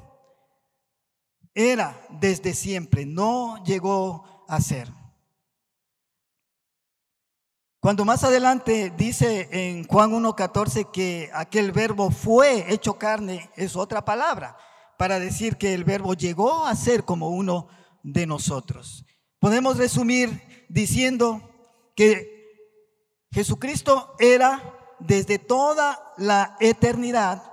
era 1.55 1.99
desde 2.11 2.53
siempre, 2.53 3.07
no 3.07 3.63
llegó 3.63 4.45
a 4.47 4.61
ser. 4.61 4.87
Cuando 7.79 8.05
más 8.05 8.23
adelante 8.23 8.93
dice 8.95 9.49
en 9.51 9.87
Juan 9.87 10.11
1.14 10.11 10.91
que 10.91 11.31
aquel 11.33 11.71
verbo 11.71 12.11
fue 12.11 12.71
hecho 12.71 12.99
carne, 12.99 13.49
es 13.55 13.75
otra 13.75 14.05
palabra 14.05 14.55
para 14.99 15.19
decir 15.19 15.57
que 15.57 15.73
el 15.73 15.83
verbo 15.83 16.13
llegó 16.13 16.67
a 16.67 16.75
ser 16.75 17.03
como 17.03 17.29
uno 17.29 17.67
de 18.03 18.27
nosotros. 18.27 19.07
Podemos 19.39 19.77
resumir 19.77 20.67
diciendo 20.69 21.41
que 21.95 22.45
Jesucristo 23.31 24.13
era 24.19 24.95
desde 24.99 25.39
toda 25.39 26.13
la 26.17 26.57
eternidad, 26.59 27.46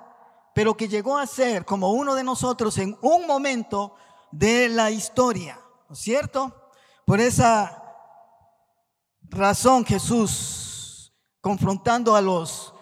pero 0.55 0.77
que 0.77 0.89
llegó 0.89 1.19
a 1.19 1.27
ser 1.27 1.65
como 1.65 1.93
uno 1.93 2.15
de 2.15 2.25
nosotros 2.25 2.79
en 2.79 2.97
un 3.03 3.27
momento 3.27 3.97
de 4.31 4.69
la 4.69 4.91
historia, 4.91 5.61
¿no 5.89 5.95
es 5.95 6.01
cierto? 6.01 6.71
Por 7.05 7.21
esa 7.21 7.83
razón 9.23 9.85
Jesús, 9.85 11.13
confrontando 11.41 12.17
a 12.17 12.21
los 12.21 12.73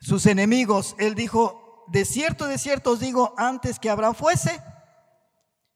sus 0.00 0.26
enemigos, 0.26 0.94
él 0.98 1.14
dijo, 1.14 1.84
de 1.88 2.04
cierto, 2.04 2.46
de 2.46 2.58
cierto 2.58 2.92
os 2.92 3.00
digo, 3.00 3.34
antes 3.36 3.78
que 3.78 3.90
Abraham 3.90 4.14
fuese, 4.14 4.62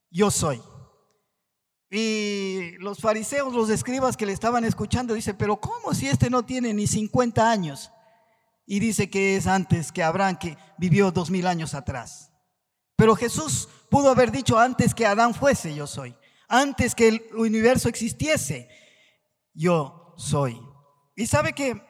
yo 0.09 0.31
soy. 0.31 0.61
Y 1.89 2.71
los 2.79 2.99
fariseos, 2.99 3.53
los 3.53 3.69
escribas 3.69 4.15
que 4.15 4.25
le 4.25 4.31
estaban 4.31 4.63
escuchando, 4.63 5.13
dice, 5.13 5.33
pero 5.33 5.57
¿cómo 5.57 5.93
si 5.93 6.07
este 6.07 6.29
no 6.29 6.43
tiene 6.43 6.73
ni 6.73 6.87
50 6.87 7.51
años? 7.51 7.91
Y 8.65 8.79
dice 8.79 9.09
que 9.09 9.35
es 9.35 9.47
antes 9.47 9.91
que 9.91 10.03
Abraham, 10.03 10.37
que 10.37 10.57
vivió 10.77 11.11
dos 11.11 11.29
mil 11.29 11.47
años 11.47 11.73
atrás. 11.73 12.31
Pero 12.95 13.15
Jesús 13.15 13.67
pudo 13.89 14.09
haber 14.09 14.31
dicho 14.31 14.57
antes 14.57 14.93
que 14.95 15.05
Adán 15.05 15.33
fuese, 15.33 15.75
yo 15.75 15.87
soy. 15.87 16.15
Antes 16.47 16.95
que 16.95 17.07
el 17.07 17.25
universo 17.35 17.89
existiese, 17.89 18.69
yo 19.53 20.13
soy. 20.17 20.61
Y 21.15 21.27
sabe 21.27 21.53
que 21.53 21.81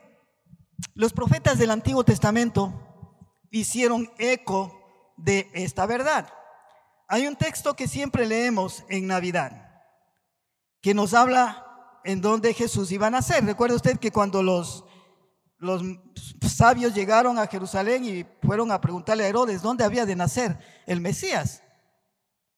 los 0.95 1.13
profetas 1.13 1.57
del 1.57 1.71
Antiguo 1.71 2.03
Testamento 2.03 3.17
hicieron 3.51 4.11
eco 4.17 5.13
de 5.17 5.49
esta 5.53 5.85
verdad. 5.85 6.33
Hay 7.07 7.27
un 7.27 7.35
texto 7.35 7.75
que 7.75 7.87
siempre 7.87 8.25
leemos 8.25 8.83
en 8.89 9.07
Navidad, 9.07 9.83
que 10.81 10.93
nos 10.93 11.13
habla 11.13 11.99
en 12.03 12.21
donde 12.21 12.53
Jesús 12.53 12.91
iba 12.91 13.07
a 13.07 13.11
nacer. 13.11 13.45
Recuerda 13.45 13.75
usted 13.75 13.99
que 13.99 14.11
cuando 14.11 14.41
los, 14.41 14.85
los 15.63 15.81
sabios 16.47 16.93
llegaron 16.93 17.39
a 17.39 17.47
Jerusalén 17.47 18.05
y 18.05 18.25
fueron 18.45 18.71
a 18.71 18.81
preguntarle 18.81 19.23
a 19.23 19.27
Herodes 19.27 19.61
dónde 19.61 19.83
había 19.83 20.05
de 20.05 20.15
nacer 20.15 20.57
el 20.85 21.01
Mesías. 21.01 21.63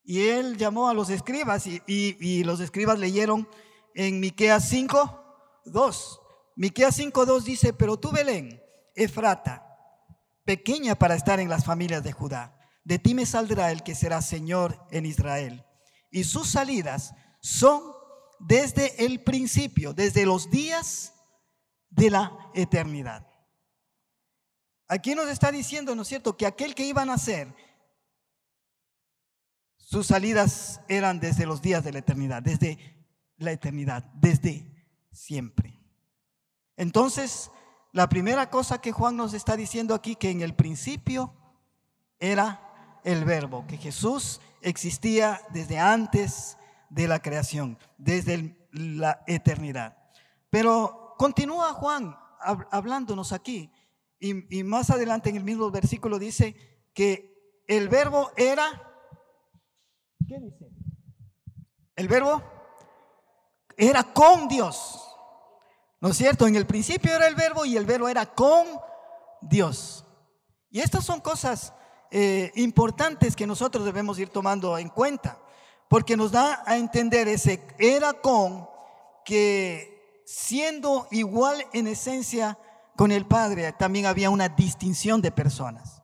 Y 0.03 0.27
él 0.27 0.57
llamó 0.57 0.89
a 0.89 0.93
los 0.93 1.09
escribas 1.09 1.65
y, 1.67 2.43
los 2.43 2.59
escribas 2.59 2.99
leyeron 2.99 3.47
en 3.93 4.19
Miqueas 4.19 4.67
5, 4.69 5.61
2. 5.65 6.21
Miqueas 6.57 6.95
5:2 6.95 7.43
dice, 7.43 7.73
"Pero 7.73 7.97
tú 7.97 8.11
Belén, 8.11 8.61
Efrata, 8.95 9.65
pequeña 10.45 10.95
para 10.95 11.15
estar 11.15 11.39
en 11.39 11.49
las 11.49 11.65
familias 11.65 12.03
de 12.03 12.13
Judá. 12.13 12.57
De 12.83 12.99
ti 12.99 13.13
me 13.13 13.25
saldrá 13.25 13.71
el 13.71 13.83
que 13.83 13.95
será 13.95 14.21
Señor 14.21 14.79
en 14.91 15.05
Israel. 15.05 15.65
Y 16.11 16.23
sus 16.23 16.49
salidas 16.49 17.13
son 17.41 17.81
desde 18.39 19.05
el 19.05 19.23
principio, 19.23 19.93
desde 19.93 20.25
los 20.25 20.49
días 20.51 21.14
de 21.95 22.09
la 22.09 22.49
eternidad. 22.53 23.25
Aquí 24.87 25.15
nos 25.15 25.27
está 25.27 25.51
diciendo, 25.51 25.95
¿no 25.95 26.03
es 26.03 26.07
cierto?, 26.07 26.37
que 26.37 26.45
aquel 26.45 26.75
que 26.75 26.85
iba 26.85 27.01
a 27.01 27.05
nacer, 27.05 27.53
sus 29.77 30.07
salidas 30.07 30.81
eran 30.87 31.19
desde 31.19 31.45
los 31.45 31.61
días 31.61 31.83
de 31.83 31.93
la 31.93 31.99
eternidad, 31.99 32.41
desde 32.41 32.77
la 33.37 33.51
eternidad, 33.51 34.03
desde 34.13 34.87
siempre. 35.11 35.79
Entonces, 36.75 37.49
la 37.91 38.09
primera 38.09 38.49
cosa 38.49 38.81
que 38.81 38.91
Juan 38.91 39.15
nos 39.15 39.33
está 39.33 39.55
diciendo 39.55 39.95
aquí, 39.95 40.15
que 40.15 40.29
en 40.29 40.41
el 40.41 40.53
principio 40.53 41.33
era 42.19 42.99
el 43.03 43.23
verbo, 43.23 43.65
que 43.67 43.77
Jesús 43.77 44.41
existía 44.61 45.41
desde 45.51 45.79
antes 45.79 46.57
de 46.89 47.07
la 47.07 47.21
creación, 47.21 47.77
desde 47.97 48.67
la 48.71 49.23
eternidad. 49.27 49.97
Pero 50.49 51.04
continúa 51.17 51.73
Juan 51.73 52.17
hablándonos 52.71 53.31
aquí, 53.31 53.71
y, 54.19 54.63
más 54.63 54.89
adelante 54.89 55.29
en 55.29 55.35
el 55.35 55.43
mismo 55.43 55.69
versículo 55.69 56.19
dice 56.19 56.55
que 56.93 57.61
el 57.67 57.89
verbo 57.89 58.31
era, 58.35 58.65
¿qué 60.27 60.39
dice? 60.39 60.69
El 61.95 62.07
verbo 62.07 62.41
era 63.77 64.03
con 64.03 64.47
Dios. 64.47 65.01
¿No 66.01 66.09
es 66.09 66.17
cierto? 66.17 66.47
En 66.47 66.55
el 66.55 66.65
principio 66.65 67.15
era 67.15 67.27
el 67.27 67.35
verbo 67.35 67.65
y 67.65 67.77
el 67.77 67.85
verbo 67.85 68.07
era 68.07 68.25
con 68.25 68.67
Dios. 69.41 70.05
Y 70.69 70.81
estas 70.81 71.05
son 71.05 71.21
cosas 71.21 71.73
eh, 72.11 72.51
importantes 72.55 73.35
que 73.35 73.47
nosotros 73.47 73.85
debemos 73.85 74.19
ir 74.19 74.29
tomando 74.29 74.77
en 74.77 74.89
cuenta, 74.89 75.39
porque 75.87 76.17
nos 76.17 76.31
da 76.31 76.63
a 76.65 76.77
entender 76.77 77.27
ese 77.27 77.65
era 77.79 78.13
con 78.13 78.67
que 79.23 79.94
siendo 80.25 81.07
igual 81.11 81.65
en 81.73 81.87
esencia 81.87 82.57
con 82.95 83.11
el 83.11 83.25
Padre, 83.25 83.73
también 83.73 84.05
había 84.05 84.29
una 84.29 84.49
distinción 84.49 85.21
de 85.21 85.31
personas. 85.31 86.01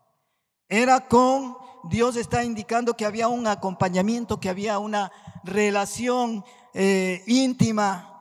Era 0.70 1.08
con, 1.08 1.58
Dios 1.90 2.16
está 2.16 2.44
indicando 2.44 2.96
que 2.96 3.06
había 3.06 3.28
un 3.28 3.48
acompañamiento, 3.48 4.40
que 4.40 4.50
había 4.50 4.80
una 4.80 5.12
relación 5.44 6.46
eh, 6.74 7.24
íntima 7.28 8.12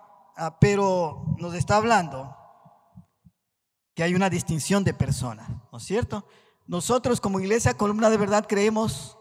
Ah, 0.42 0.57
pero 0.59 1.37
nos 1.37 1.52
está 1.52 1.76
hablando 1.76 2.35
que 3.95 4.02
hay 4.02 4.14
una 4.14 4.30
distinción 4.30 4.85
de 4.85 4.95
personas, 4.95 5.50
¿no 5.71 5.76
es 5.76 5.85
cierto? 5.85 6.25
Nosotros 6.66 7.21
como 7.21 7.40
iglesia 7.40 7.75
columna 7.75 8.09
de 8.09 8.16
verdad 8.16 8.47
creemos 8.49 9.19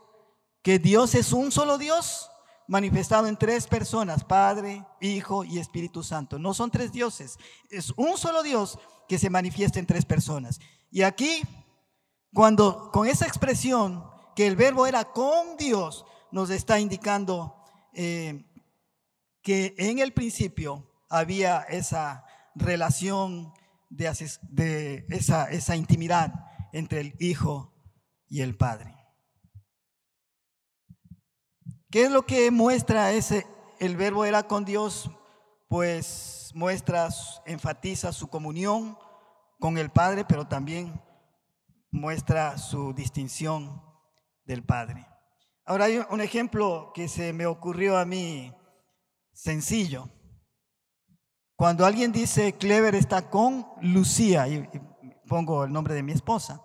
que 0.62 0.80
Dios 0.80 1.16
es 1.16 1.34
un 1.34 1.52
solo 1.52 1.78
Dios 1.78 2.32
manifestado 2.70 3.26
en 3.26 3.36
tres 3.36 3.66
personas, 3.66 4.24
Padre, 4.24 4.86
Hijo 5.02 5.44
y 5.44 5.58
Espíritu 5.58 6.04
Santo. 6.04 6.38
No 6.38 6.54
son 6.54 6.70
tres 6.70 6.92
dioses, 6.92 7.38
es 7.70 7.92
un 7.98 8.16
solo 8.16 8.44
Dios 8.44 8.78
que 9.08 9.18
se 9.18 9.32
manifiesta 9.32 9.80
en 9.80 9.88
tres 9.88 10.06
personas. 10.06 10.60
Y 10.92 11.02
aquí, 11.02 11.42
cuando 12.32 12.92
con 12.92 13.08
esa 13.08 13.26
expresión 13.26 14.06
que 14.36 14.46
el 14.46 14.56
verbo 14.56 14.86
era 14.86 15.04
con 15.06 15.58
Dios, 15.58 16.06
nos 16.32 16.52
está 16.52 16.80
indicando 16.80 17.56
eh, 17.92 18.46
que 19.42 19.74
en 19.80 19.98
el 19.98 20.14
principio 20.14 20.88
había 21.10 21.62
esa 21.62 22.24
relación 22.54 23.52
de, 23.90 25.06
esa, 25.10 25.50
esa 25.50 25.76
intimidad 25.76 26.32
entre 26.72 27.00
el 27.02 27.16
Hijo 27.20 27.74
y 28.28 28.42
el 28.42 28.56
Padre. 28.56 28.99
¿Qué 31.92 32.04
es 32.04 32.12
lo 32.12 32.24
que 32.24 32.52
muestra 32.52 33.14
ese? 33.14 33.48
El 33.80 33.98
verbo 33.98 34.24
era 34.24 34.44
con 34.44 34.64
Dios, 34.64 35.10
pues 35.68 36.52
muestra, 36.54 37.10
enfatiza 37.48 38.14
su 38.14 38.28
comunión 38.28 38.96
con 39.60 39.76
el 39.80 39.90
Padre, 39.90 40.24
pero 40.24 40.48
también 40.48 41.02
muestra 41.90 42.60
su 42.60 42.94
distinción 42.94 43.82
del 44.46 44.64
Padre. 44.64 45.08
Ahora 45.66 45.86
hay 45.86 46.00
un 46.12 46.22
ejemplo 46.22 46.92
que 46.94 47.08
se 47.08 47.34
me 47.34 47.48
ocurrió 47.48 47.98
a 47.98 48.06
mí 48.06 48.54
sencillo. 49.34 50.10
Cuando 51.56 51.88
alguien 51.88 52.12
dice 52.12 52.54
Clever 52.54 52.94
está 52.94 53.32
con 53.32 53.66
Lucía, 53.82 54.48
y, 54.48 54.70
pongo 55.28 55.64
el 55.64 55.74
nombre 55.74 55.96
de 55.96 56.04
mi 56.04 56.12
esposa, 56.12 56.62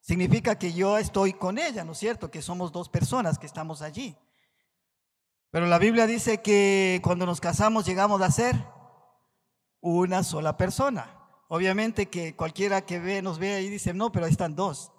significa 0.00 0.56
que 0.56 0.72
yo 0.72 0.96
estoy 0.96 1.32
con 1.32 1.58
ella, 1.58 1.82
¿no 1.82 1.90
es 1.90 1.98
cierto? 1.98 2.30
Que 2.30 2.40
somos 2.40 2.70
dos 2.70 2.88
personas 2.88 3.36
que 3.36 3.46
estamos 3.46 3.82
allí. 3.82 4.16
Pero 5.54 5.68
la 5.68 5.78
Biblia 5.78 6.08
dice 6.08 6.42
que 6.42 7.00
cuando 7.04 7.26
nos 7.26 7.40
casamos 7.40 7.86
llegamos 7.86 8.20
a 8.20 8.28
ser 8.32 8.56
una 9.80 10.24
sola 10.24 10.56
persona. 10.56 11.16
Obviamente 11.48 12.06
que 12.06 12.34
cualquiera 12.34 12.84
que 12.84 12.98
ve, 12.98 13.22
nos 13.22 13.38
ve 13.38 13.62
y 13.62 13.68
dice, 13.68 13.94
no, 13.94 14.10
pero 14.10 14.26
ahí 14.26 14.32
están 14.32 14.56
dos. 14.56 14.90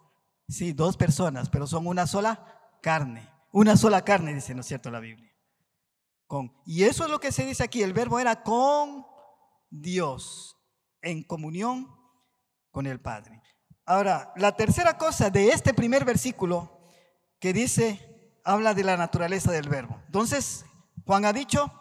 Sí, 0.47 0.71
dos 0.71 0.95
personas, 0.95 1.49
pero 1.49 1.67
son 1.67 1.85
una 1.87 2.07
sola 2.07 2.77
carne. 2.81 3.29
Una 3.51 3.75
sola 3.75 4.05
carne, 4.05 4.33
dice, 4.33 4.55
¿no 4.55 4.61
es 4.61 4.67
cierto? 4.67 4.89
La 4.91 5.01
Biblia. 5.01 5.29
Con. 6.25 6.53
Y 6.65 6.83
eso 6.83 7.03
es 7.03 7.11
lo 7.11 7.19
que 7.19 7.33
se 7.33 7.45
dice 7.45 7.61
aquí. 7.61 7.83
El 7.83 7.91
verbo 7.91 8.17
era 8.21 8.41
con 8.41 9.05
Dios 9.69 10.57
en 11.01 11.23
comunión 11.23 11.93
con 12.71 12.87
el 12.87 13.01
Padre. 13.01 13.41
Ahora, 13.85 14.31
la 14.37 14.55
tercera 14.55 14.97
cosa 14.97 15.29
de 15.29 15.49
este 15.49 15.73
primer 15.73 16.05
versículo 16.05 16.79
que 17.41 17.51
dice, 17.51 18.14
habla 18.45 18.73
de 18.73 18.83
la 18.83 18.95
naturaleza 18.95 19.51
del 19.51 19.67
verbo. 19.67 19.99
Entonces, 20.05 20.65
Juan 21.05 21.25
ha 21.25 21.33
dicho, 21.33 21.71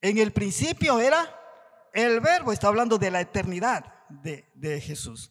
en 0.00 0.18
el 0.18 0.32
principio 0.32 1.00
era 1.00 1.26
el 1.92 2.20
verbo, 2.20 2.52
está 2.52 2.68
hablando 2.68 2.98
de 2.98 3.10
la 3.10 3.22
eternidad 3.22 3.92
de, 4.08 4.80
Jesús. 4.80 5.30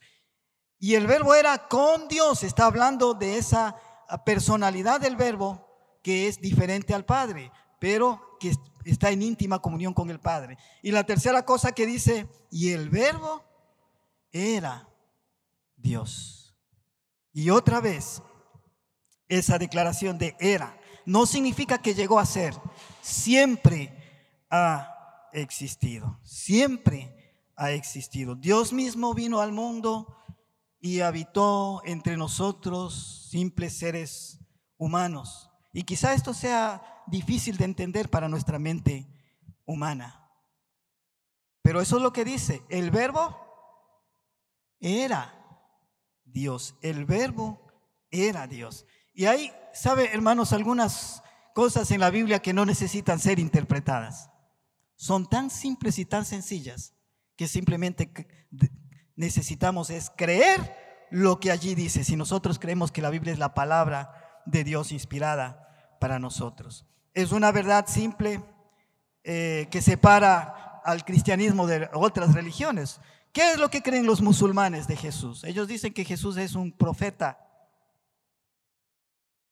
Y 0.80 0.95
el 0.95 1.08
verbo 1.08 1.36
era 1.36 1.67
con 1.67 2.08
Dios, 2.08 2.43
está 2.43 2.65
hablando 2.65 3.13
de 3.13 3.38
esa 3.38 3.76
personalidad 4.26 5.00
del 5.00 5.15
verbo 5.15 5.65
que 6.02 6.28
es 6.28 6.41
diferente 6.41 6.93
al 6.93 7.06
Padre, 7.06 7.52
pero 7.80 8.38
que 8.39 8.54
está 8.84 9.12
en 9.12 9.21
íntima 9.21 9.60
comunión 9.60 9.93
con 9.93 10.10
el 10.10 10.19
Padre. 10.19 10.58
Y 10.82 10.91
la 10.91 11.04
tercera 11.04 11.45
cosa 11.45 11.71
que 11.71 11.86
dice, 11.86 12.28
y 12.50 12.71
el 12.71 12.89
verbo 12.89 13.43
era 14.32 14.89
Dios. 15.78 16.56
Y 17.32 17.50
otra 17.50 17.82
vez, 17.82 18.21
esa 19.38 19.58
declaración 19.58 20.17
de 20.17 20.36
era 20.39 20.78
no 21.06 21.26
significa 21.26 21.78
que 21.78 21.93
llegó 21.93 22.19
a 22.19 22.26
ser, 22.26 22.56
siempre 23.02 23.93
ha 24.50 25.30
existido, 25.34 26.19
siempre 26.24 27.15
ha 27.56 27.71
existido. 27.71 28.36
Dios 28.36 28.74
mismo 28.74 29.13
vino 29.13 29.39
al 29.39 29.52
mundo 29.52 30.17
y 30.80 31.02
habitó 31.02 31.82
entre 31.86 32.17
nosotros, 32.17 33.28
simples 33.30 33.78
seres 33.78 34.39
humanos. 34.78 35.50
Y 35.74 35.84
quizá 35.84 36.13
esto 36.13 36.34
sea 36.34 37.04
difícil 37.08 37.58
de 37.58 37.65
entender 37.65 38.10
para 38.10 38.30
nuestra 38.30 38.60
mente 38.60 39.08
humana. 39.65 40.30
Pero 41.62 41.82
eso 41.82 41.98
es 41.98 42.04
lo 42.04 42.13
que 42.13 42.26
dice, 42.26 42.63
el 42.69 42.91
verbo 42.91 43.36
era 44.80 45.34
Dios, 46.24 46.76
el 46.82 47.06
verbo 47.06 47.60
era 48.12 48.48
Dios. 48.48 48.86
Y 49.15 49.25
hay, 49.25 49.51
sabe, 49.73 50.13
hermanos, 50.13 50.54
algunas 50.54 51.23
cosas 51.56 51.89
en 51.89 52.01
la 52.01 52.12
Biblia 52.12 52.41
que 52.41 52.54
no 52.54 52.65
necesitan 52.65 53.17
ser 53.17 53.39
interpretadas. 53.39 54.30
Son 54.95 55.28
tan 55.28 55.49
simples 55.49 55.97
y 55.97 56.06
tan 56.06 56.25
sencillas 56.25 56.93
que 57.36 57.47
simplemente 57.47 58.13
necesitamos 59.15 59.89
es 59.89 60.12
creer 60.15 61.08
lo 61.10 61.39
que 61.39 61.49
allí 61.49 61.73
dice. 61.73 62.04
Si 62.04 62.15
nosotros 62.15 62.60
creemos 62.60 62.91
que 62.91 63.01
la 63.01 63.10
Biblia 63.10 63.34
es 63.34 63.39
la 63.39 63.54
palabra 63.54 64.41
de 64.45 64.63
Dios 64.63 64.91
inspirada 64.91 65.97
para 65.99 66.19
nosotros 66.19 66.86
es 67.15 67.32
una 67.32 67.51
verdad 67.51 67.88
simple 67.88 68.43
eh, 69.23 69.67
que 69.71 69.82
separa 69.82 70.82
al 70.84 71.04
cristianismo 71.04 71.65
de 71.65 71.89
otras 71.93 72.34
religiones. 72.34 72.99
¿Qué 73.32 73.54
es 73.54 73.58
lo 73.58 73.69
que 73.69 73.82
creen 73.82 74.06
los 74.06 74.21
musulmanes 74.21 74.88
de 74.88 74.97
Jesús? 74.97 75.43
Ellos 75.45 75.67
dicen 75.67 75.93
que 75.93 76.06
Jesús 76.06 76.38
es 76.38 76.56
un 76.56 76.71
profeta. 76.71 77.39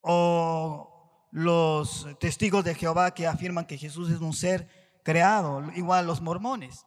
O 0.03 1.27
los 1.31 2.07
testigos 2.19 2.63
de 2.63 2.75
Jehová 2.75 3.15
que 3.15 3.25
afirman 3.25 3.65
que 3.65 3.79
Jesús 3.79 4.11
es 4.11 4.19
un 4.19 4.33
ser 4.33 4.69
creado, 5.03 5.63
igual 5.75 6.05
los 6.05 6.21
mormones. 6.21 6.85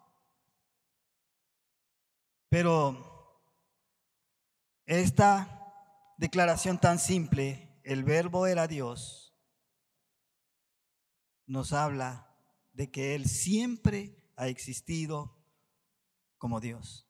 Pero 2.49 3.43
esta 4.85 5.75
declaración 6.17 6.79
tan 6.79 6.99
simple, 7.01 7.81
el 7.83 8.05
verbo 8.05 8.47
era 8.47 8.69
Dios, 8.69 9.35
nos 11.47 11.73
habla 11.73 12.33
de 12.73 12.91
que 12.91 13.15
Él 13.15 13.27
siempre 13.27 14.23
ha 14.37 14.49
existido 14.49 15.37
como 16.39 16.61
Dios. 16.61 17.09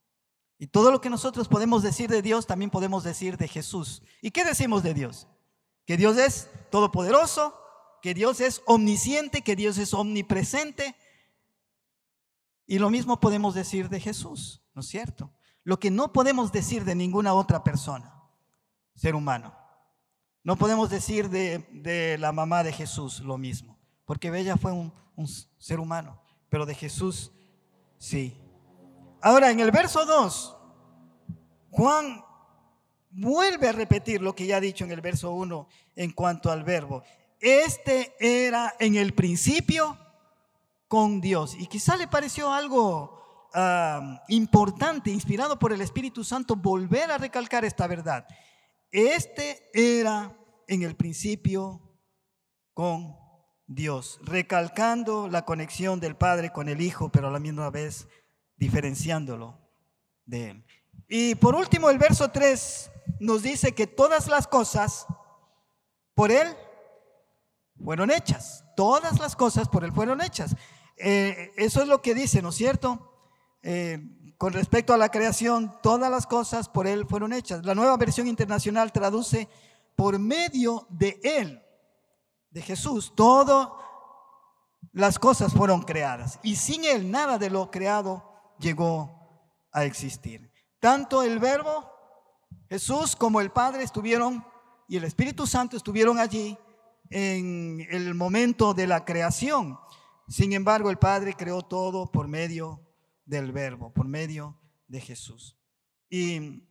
Y 0.58 0.68
todo 0.68 0.90
lo 0.90 1.02
que 1.02 1.10
nosotros 1.10 1.48
podemos 1.48 1.82
decir 1.82 2.08
de 2.08 2.22
Dios, 2.22 2.46
también 2.46 2.70
podemos 2.70 3.04
decir 3.04 3.36
de 3.36 3.48
Jesús. 3.48 4.02
¿Y 4.22 4.30
qué 4.30 4.44
decimos 4.44 4.82
de 4.82 4.94
Dios? 4.94 5.28
Que 5.86 5.96
Dios 5.96 6.16
es 6.18 6.50
todopoderoso, 6.70 7.54
que 8.02 8.12
Dios 8.12 8.40
es 8.40 8.62
omnisciente, 8.66 9.42
que 9.42 9.56
Dios 9.56 9.78
es 9.78 9.94
omnipresente. 9.94 10.96
Y 12.66 12.78
lo 12.78 12.90
mismo 12.90 13.20
podemos 13.20 13.54
decir 13.54 13.88
de 13.88 14.00
Jesús, 14.00 14.64
¿no 14.74 14.80
es 14.80 14.88
cierto? 14.88 15.32
Lo 15.62 15.78
que 15.78 15.90
no 15.90 16.12
podemos 16.12 16.52
decir 16.52 16.84
de 16.84 16.94
ninguna 16.94 17.34
otra 17.34 17.64
persona, 17.64 18.22
ser 18.94 19.14
humano. 19.14 19.56
No 20.42 20.56
podemos 20.56 20.90
decir 20.90 21.30
de, 21.30 22.16
la 22.18 22.32
mamá 22.32 22.62
de 22.62 22.72
Jesús 22.72 23.20
lo 23.20 23.38
mismo, 23.38 23.78
porque 24.04 24.28
ella 24.28 24.56
fue 24.56 24.72
un, 24.72 24.92
un 25.16 25.26
ser 25.58 25.80
humano, 25.80 26.22
pero 26.48 26.66
de 26.66 26.74
Jesús 26.74 27.32
sí. 27.98 28.40
Ahora, 29.20 29.50
en 29.50 29.60
el 29.60 29.70
verso 29.72 30.04
2, 30.04 30.56
Juan 31.70 32.25
vuelve 33.16 33.68
a 33.68 33.72
repetir 33.72 34.20
lo 34.20 34.34
que 34.34 34.46
ya 34.46 34.58
ha 34.58 34.60
dicho 34.60 34.84
en 34.84 34.92
el 34.92 35.00
verso 35.00 35.32
1 35.32 35.68
en 35.96 36.12
cuanto 36.12 36.50
al 36.50 36.64
verbo. 36.64 37.02
Este 37.40 38.14
era 38.20 38.74
en 38.78 38.96
el 38.96 39.14
principio 39.14 39.98
con 40.86 41.20
Dios. 41.20 41.56
Y 41.58 41.66
quizá 41.66 41.96
le 41.96 42.08
pareció 42.08 42.52
algo 42.52 43.48
ah, 43.54 44.22
importante, 44.28 45.10
inspirado 45.10 45.58
por 45.58 45.72
el 45.72 45.80
Espíritu 45.80 46.24
Santo, 46.24 46.56
volver 46.56 47.10
a 47.10 47.18
recalcar 47.18 47.64
esta 47.64 47.86
verdad. 47.86 48.26
Este 48.90 49.70
era 49.72 50.36
en 50.68 50.82
el 50.82 50.94
principio 50.94 51.80
con 52.74 53.16
Dios, 53.66 54.20
recalcando 54.22 55.28
la 55.28 55.44
conexión 55.44 56.00
del 56.00 56.16
Padre 56.16 56.52
con 56.52 56.68
el 56.68 56.80
Hijo, 56.80 57.10
pero 57.10 57.28
a 57.28 57.32
la 57.32 57.40
misma 57.40 57.70
vez 57.70 58.06
diferenciándolo 58.56 59.58
de 60.24 60.50
Él. 60.50 60.64
Y 61.08 61.34
por 61.36 61.54
último, 61.54 61.88
el 61.90 61.98
verso 61.98 62.30
3 62.30 62.90
nos 63.20 63.42
dice 63.42 63.74
que 63.74 63.86
todas 63.86 64.28
las 64.28 64.46
cosas 64.46 65.06
por 66.14 66.30
Él 66.30 66.56
fueron 67.82 68.10
hechas. 68.10 68.64
Todas 68.76 69.18
las 69.18 69.36
cosas 69.36 69.68
por 69.68 69.84
Él 69.84 69.92
fueron 69.92 70.20
hechas. 70.20 70.54
Eh, 70.96 71.52
eso 71.56 71.82
es 71.82 71.88
lo 71.88 72.02
que 72.02 72.14
dice, 72.14 72.42
¿no 72.42 72.50
es 72.50 72.56
cierto? 72.56 73.12
Eh, 73.62 73.98
con 74.38 74.52
respecto 74.52 74.92
a 74.92 74.98
la 74.98 75.10
creación, 75.10 75.74
todas 75.82 76.10
las 76.10 76.26
cosas 76.26 76.68
por 76.68 76.86
Él 76.86 77.06
fueron 77.08 77.32
hechas. 77.32 77.64
La 77.64 77.74
nueva 77.74 77.96
versión 77.96 78.26
internacional 78.26 78.92
traduce 78.92 79.48
por 79.94 80.18
medio 80.18 80.86
de 80.90 81.18
Él, 81.22 81.62
de 82.50 82.62
Jesús, 82.62 83.14
todas 83.16 83.68
las 84.92 85.18
cosas 85.18 85.52
fueron 85.52 85.82
creadas. 85.82 86.38
Y 86.42 86.56
sin 86.56 86.84
Él 86.84 87.10
nada 87.10 87.38
de 87.38 87.50
lo 87.50 87.70
creado 87.70 88.54
llegó 88.58 89.16
a 89.72 89.84
existir. 89.84 90.52
Tanto 90.80 91.22
el 91.22 91.38
verbo, 91.38 91.90
Jesús, 92.68 93.14
como 93.14 93.40
el 93.40 93.50
Padre 93.50 93.84
estuvieron 93.84 94.44
y 94.88 94.96
el 94.96 95.04
Espíritu 95.04 95.46
Santo 95.46 95.76
estuvieron 95.76 96.18
allí 96.18 96.58
en 97.10 97.86
el 97.90 98.14
momento 98.14 98.74
de 98.74 98.86
la 98.86 99.04
creación. 99.04 99.78
Sin 100.28 100.52
embargo, 100.52 100.90
el 100.90 100.98
Padre 100.98 101.34
creó 101.34 101.62
todo 101.62 102.10
por 102.10 102.26
medio 102.26 102.80
del 103.24 103.52
verbo, 103.52 103.92
por 103.92 104.08
medio 104.08 104.58
de 104.88 105.00
Jesús. 105.00 105.56
Y 106.10 106.64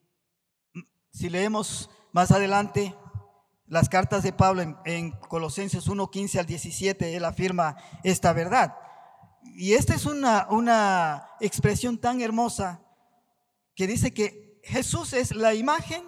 si 1.12 1.30
leemos 1.30 1.90
más 2.12 2.32
adelante 2.32 2.94
las 3.68 3.88
cartas 3.88 4.24
de 4.24 4.34
Pablo 4.34 4.62
en, 4.62 4.78
en 4.86 5.12
Colosenses 5.12 5.88
1, 5.88 6.12
15 6.12 6.40
al 6.40 6.46
17, 6.46 7.16
él 7.16 7.26
afirma 7.26 7.78
esta 8.04 8.34
verdad. 8.34 8.78
Y 9.56 9.74
esta 9.74 9.96
es 9.96 10.06
una, 10.06 10.48
una 10.50 11.30
expresión 11.40 11.98
tan 11.98 12.20
hermosa 12.20 12.82
que 13.76 13.88
dice 13.88 14.14
que 14.14 14.45
Jesús 14.66 15.14
es 15.14 15.36
la 15.36 15.54
imagen 15.54 16.04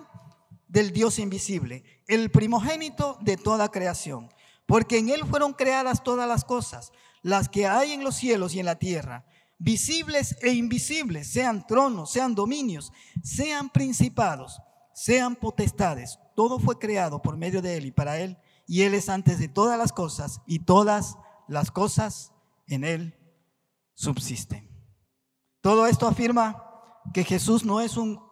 del 0.68 0.92
Dios 0.92 1.20
invisible, 1.20 1.84
el 2.08 2.32
primogénito 2.32 3.18
de 3.22 3.38
toda 3.38 3.70
creación, 3.70 4.30
porque 4.66 4.98
en 4.98 5.10
Él 5.10 5.24
fueron 5.26 5.54
creadas 5.54 6.04
todas 6.04 6.28
las 6.28 6.44
cosas, 6.44 6.92
las 7.22 7.50
que 7.50 7.68
hay 7.68 7.94
en 7.94 8.04
los 8.04 8.16
cielos 8.16 8.56
y 8.56 8.60
en 8.60 8.66
la 8.66 8.80
tierra, 8.80 9.26
visibles 9.60 10.38
e 10.42 10.52
invisibles, 10.54 11.28
sean 11.28 11.66
tronos, 11.68 12.12
sean 12.12 12.34
dominios, 12.34 12.92
sean 13.24 13.70
principados, 13.70 14.60
sean 14.94 15.36
potestades. 15.36 16.20
Todo 16.36 16.60
fue 16.60 16.80
creado 16.80 17.22
por 17.22 17.38
medio 17.38 17.62
de 17.62 17.78
Él 17.78 17.86
y 17.86 17.92
para 17.92 18.20
Él, 18.20 18.38
y 18.66 18.82
Él 18.82 18.96
es 18.96 19.08
antes 19.08 19.38
de 19.38 19.48
todas 19.48 19.78
las 19.78 19.94
cosas, 19.94 20.42
y 20.48 20.60
todas 20.60 21.16
las 21.48 21.70
cosas 21.70 22.34
en 22.68 22.84
Él 22.84 23.16
subsisten. 23.94 24.68
Todo 25.62 25.86
esto 25.86 26.08
afirma 26.08 26.64
que 27.14 27.24
Jesús 27.24 27.64
no 27.64 27.82
es 27.82 27.98
un 27.98 28.27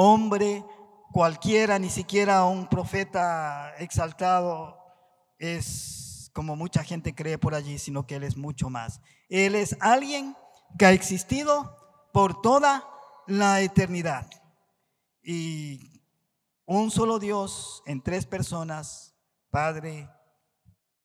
hombre 0.00 0.64
cualquiera, 1.12 1.78
ni 1.78 1.90
siquiera 1.90 2.44
un 2.44 2.68
profeta 2.68 3.74
exaltado, 3.78 4.78
es 5.38 6.30
como 6.32 6.56
mucha 6.56 6.82
gente 6.82 7.14
cree 7.14 7.36
por 7.36 7.54
allí, 7.54 7.78
sino 7.78 8.06
que 8.06 8.16
Él 8.16 8.22
es 8.22 8.34
mucho 8.34 8.70
más. 8.70 9.02
Él 9.28 9.54
es 9.54 9.76
alguien 9.80 10.34
que 10.78 10.86
ha 10.86 10.92
existido 10.92 11.76
por 12.14 12.40
toda 12.40 12.88
la 13.26 13.60
eternidad. 13.60 14.26
Y 15.22 16.00
un 16.64 16.90
solo 16.90 17.18
Dios 17.18 17.82
en 17.84 18.00
tres 18.00 18.24
personas, 18.24 19.14
Padre, 19.50 20.08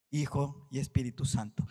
Hijo 0.09 0.69
y 0.71 0.79
Espíritu 0.79 1.25
Santo. 1.25 1.67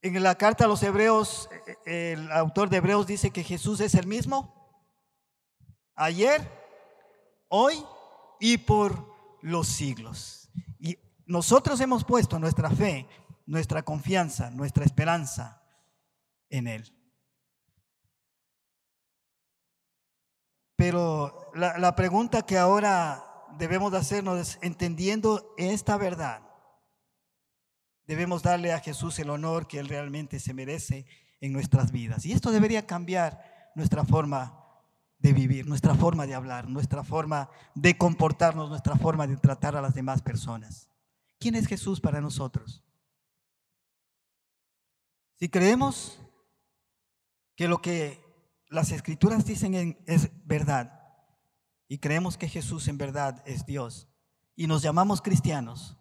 En 0.00 0.22
la 0.22 0.36
carta 0.36 0.64
a 0.64 0.68
los 0.68 0.82
hebreos, 0.82 1.50
el 1.84 2.32
autor 2.32 2.70
de 2.70 2.78
Hebreos 2.78 3.06
dice 3.06 3.30
que 3.30 3.44
Jesús 3.44 3.80
es 3.80 3.94
el 3.94 4.06
mismo 4.06 4.63
ayer, 5.94 6.48
hoy 7.48 7.84
y 8.40 8.58
por 8.58 9.14
los 9.42 9.68
siglos. 9.68 10.50
Y 10.78 10.98
nosotros 11.26 11.80
hemos 11.80 12.04
puesto 12.04 12.38
nuestra 12.38 12.70
fe, 12.70 13.08
nuestra 13.46 13.82
confianza, 13.82 14.50
nuestra 14.50 14.84
esperanza 14.84 15.62
en 16.50 16.66
Él. 16.66 16.92
Pero 20.76 21.50
la, 21.54 21.94
pregunta 21.94 22.42
que 22.42 22.58
ahora 22.58 23.24
debemos 23.58 23.94
hacernos 23.94 24.38
es, 24.38 24.58
entendiendo 24.60 25.54
esta 25.56 25.96
verdad, 25.96 26.42
debemos 28.06 28.42
darle 28.42 28.72
a 28.72 28.80
Jesús 28.80 29.18
el 29.18 29.30
honor 29.30 29.68
que 29.68 29.78
Él 29.78 29.88
realmente 29.88 30.40
se 30.40 30.52
merece 30.52 31.06
en 31.40 31.52
nuestras 31.52 31.92
vidas. 31.92 32.26
Y 32.26 32.32
esto 32.32 32.50
debería 32.50 32.86
cambiar 32.86 33.72
nuestra 33.76 34.04
forma 34.04 34.63
de 35.18 35.32
vivir, 35.32 35.66
nuestra 35.66 35.94
forma 35.94 36.26
de 36.26 36.34
hablar, 36.34 36.68
nuestra 36.68 37.02
forma 37.02 37.48
de 37.74 37.96
comportarnos, 37.96 38.68
nuestra 38.68 38.96
forma 38.96 39.26
de 39.26 39.36
tratar 39.36 39.76
a 39.76 39.82
las 39.82 39.94
demás 39.94 40.22
personas. 40.22 40.90
¿Quién 41.38 41.54
es 41.54 41.66
Jesús 41.66 42.00
para 42.00 42.20
nosotros? 42.20 42.82
Si 45.36 45.48
creemos 45.48 46.18
que 47.56 47.68
lo 47.68 47.80
que 47.80 48.22
las 48.68 48.92
escrituras 48.92 49.44
dicen 49.44 49.98
es 50.06 50.30
verdad 50.46 51.00
y 51.88 51.98
creemos 51.98 52.36
que 52.36 52.48
Jesús 52.48 52.88
en 52.88 52.98
verdad 52.98 53.42
es 53.46 53.66
Dios 53.66 54.08
y 54.56 54.66
nos 54.66 54.82
llamamos 54.82 55.22
cristianos, 55.22 55.96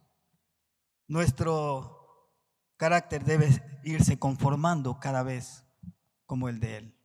nuestro 1.07 2.29
carácter 2.77 3.23
debe 3.23 3.81
irse 3.83 4.17
conformando 4.17 4.99
cada 4.99 5.23
vez 5.23 5.65
como 6.25 6.49
el 6.49 6.59
de 6.59 6.77
Él. 6.77 7.02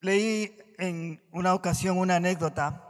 Leí 0.00 0.56
en 0.78 1.22
una 1.32 1.54
ocasión 1.54 1.98
una 1.98 2.16
anécdota 2.16 2.86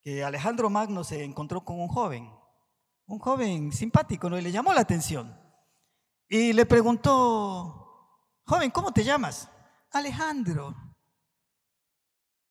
que 0.00 0.24
Alejandro 0.24 0.70
Magno 0.70 1.04
se 1.04 1.22
encontró 1.22 1.64
con 1.64 1.80
un 1.80 1.88
joven, 1.88 2.32
un 3.06 3.18
joven 3.18 3.72
simpático, 3.72 4.28
¿no? 4.30 4.38
Y 4.38 4.42
le 4.42 4.50
llamó 4.50 4.72
la 4.72 4.80
atención. 4.80 5.38
Y 6.28 6.54
le 6.54 6.64
preguntó, 6.64 8.40
joven, 8.46 8.70
¿cómo 8.70 8.92
te 8.92 9.04
llamas? 9.04 9.48
Alejandro. 9.90 10.74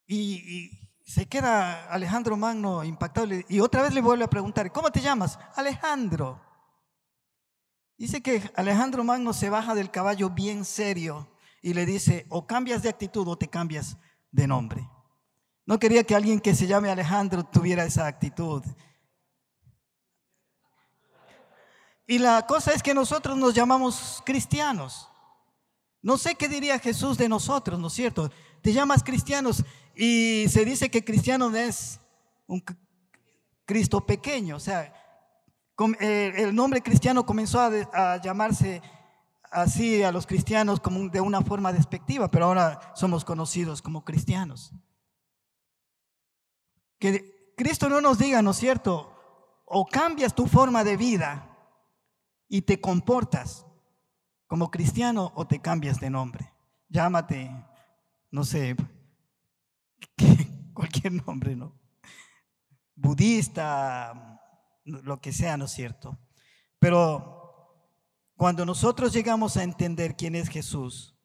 Y, 0.06 0.78
se 1.04 1.26
queda 1.26 1.88
Alejandro 1.90 2.36
Magno 2.36 2.84
impactado 2.84 3.26
y 3.48 3.58
otra 3.58 3.82
vez 3.82 3.92
le 3.92 4.00
vuelve 4.00 4.24
a 4.24 4.30
preguntar, 4.30 4.70
¿cómo 4.70 4.90
te 4.92 5.00
llamas? 5.00 5.36
Alejandro. 5.56 6.40
Dice 7.98 8.22
que 8.22 8.50
Alejandro 8.54 9.02
Magno 9.02 9.32
se 9.32 9.50
baja 9.50 9.74
del 9.74 9.90
caballo 9.90 10.30
bien 10.30 10.64
serio 10.64 11.31
y 11.62 11.72
le 11.72 11.86
dice, 11.86 12.26
o 12.28 12.46
cambias 12.46 12.82
de 12.82 12.88
actitud 12.90 13.26
o 13.28 13.38
te 13.38 13.48
cambias 13.48 13.96
de 14.30 14.46
nombre. 14.46 14.86
No 15.64 15.78
quería 15.78 16.04
que 16.04 16.14
alguien 16.14 16.40
que 16.40 16.54
se 16.54 16.66
llame 16.66 16.90
Alejandro 16.90 17.44
tuviera 17.44 17.84
esa 17.84 18.06
actitud. 18.06 18.62
Y 22.06 22.18
la 22.18 22.46
cosa 22.46 22.72
es 22.72 22.82
que 22.82 22.92
nosotros 22.92 23.38
nos 23.38 23.54
llamamos 23.54 24.22
cristianos. 24.26 25.08
No 26.02 26.18
sé 26.18 26.34
qué 26.34 26.48
diría 26.48 26.80
Jesús 26.80 27.16
de 27.16 27.28
nosotros, 27.28 27.78
¿no 27.78 27.86
es 27.86 27.92
cierto? 27.92 28.30
Te 28.60 28.72
llamas 28.72 29.04
cristianos 29.04 29.64
y 29.94 30.46
se 30.48 30.64
dice 30.64 30.90
que 30.90 31.04
cristiano 31.04 31.54
es 31.54 32.00
un 32.46 32.62
Cristo 33.64 34.04
pequeño. 34.04 34.56
O 34.56 34.60
sea, 34.60 34.92
eh, 36.00 36.32
el 36.36 36.54
nombre 36.54 36.82
cristiano 36.82 37.24
comenzó 37.24 37.60
a, 37.60 38.20
llamarse 38.20 38.82
así 39.52 40.02
a 40.02 40.10
los 40.10 40.26
cristianos 40.26 40.80
como 40.80 41.08
de 41.08 41.20
una 41.20 41.42
forma 41.42 41.72
despectiva, 41.72 42.28
pero 42.28 42.46
ahora 42.46 42.92
somos 42.94 43.24
conocidos 43.24 43.82
como 43.82 44.04
cristianos. 44.04 44.72
Que 46.98 47.54
Cristo 47.56 47.88
no 47.88 48.00
nos 48.00 48.18
diga, 48.18 48.42
¿no 48.42 48.52
es 48.52 48.56
cierto? 48.56 49.14
O 49.66 49.86
cambias 49.86 50.34
tu 50.34 50.46
forma 50.46 50.84
de 50.84 50.96
vida 50.96 51.48
y 52.48 52.62
te 52.62 52.80
comportas 52.80 53.66
como 54.46 54.70
cristiano 54.70 55.32
o 55.34 55.46
te 55.46 55.60
cambias 55.60 56.00
de 56.00 56.10
nombre. 56.10 56.52
Llámate, 56.88 57.50
no 58.30 58.44
sé, 58.44 58.76
cualquier 60.74 61.12
nombre, 61.26 61.56
¿no? 61.56 61.78
Budista, 62.94 64.40
lo 64.84 65.20
que 65.20 65.32
sea, 65.32 65.56
¿no 65.56 65.64
es 65.66 65.72
cierto? 65.72 66.18
Pero 66.78 67.41
cuando 68.42 68.66
nosotros 68.66 69.12
llegamos 69.12 69.56
a 69.56 69.62
entender 69.62 70.16
quién 70.16 70.34
es 70.34 70.48
Jesús, 70.48 71.16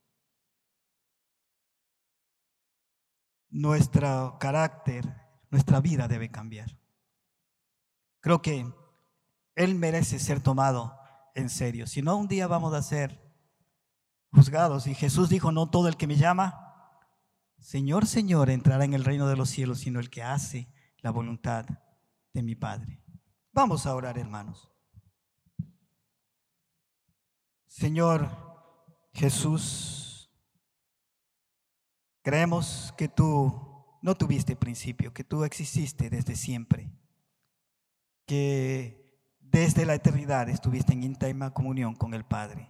nuestro 3.49 4.37
carácter, 4.39 5.03
nuestra 5.49 5.81
vida 5.81 6.07
debe 6.07 6.29
cambiar. 6.29 6.77
Creo 8.19 8.43
que 8.43 8.71
Él 9.55 9.73
merece 9.73 10.19
ser 10.19 10.43
tomado 10.43 10.95
en 11.33 11.49
serio. 11.49 11.87
Si 11.87 12.03
no, 12.03 12.15
un 12.17 12.27
día 12.27 12.45
vamos 12.45 12.75
a 12.75 12.83
ser 12.83 13.19
juzgados. 14.31 14.85
Y 14.85 14.93
Jesús 14.93 15.27
dijo, 15.27 15.51
no 15.51 15.71
todo 15.71 15.87
el 15.87 15.97
que 15.97 16.05
me 16.05 16.17
llama, 16.17 16.99
Señor, 17.57 18.05
Señor, 18.05 18.51
entrará 18.51 18.85
en 18.85 18.93
el 18.93 19.03
reino 19.03 19.27
de 19.27 19.37
los 19.37 19.49
cielos, 19.49 19.79
sino 19.79 19.99
el 19.99 20.11
que 20.11 20.21
hace 20.21 20.71
la 20.99 21.09
voluntad 21.09 21.65
de 22.35 22.43
mi 22.43 22.53
Padre. 22.53 23.01
Vamos 23.53 23.87
a 23.87 23.95
orar, 23.95 24.19
hermanos. 24.19 24.71
Señor 27.67 28.29
Jesús, 29.13 30.31
creemos 32.21 32.93
que 32.97 33.07
tú 33.07 33.77
no 34.01 34.15
tuviste 34.15 34.55
principio, 34.55 35.13
que 35.13 35.23
tú 35.23 35.43
exististe 35.43 36.09
desde 36.09 36.35
siempre, 36.35 36.91
que 38.25 39.21
desde 39.39 39.85
la 39.85 39.95
eternidad 39.95 40.49
estuviste 40.49 40.93
en 40.93 41.03
íntima 41.03 41.53
comunión 41.53 41.95
con 41.95 42.13
el 42.13 42.25
Padre, 42.25 42.69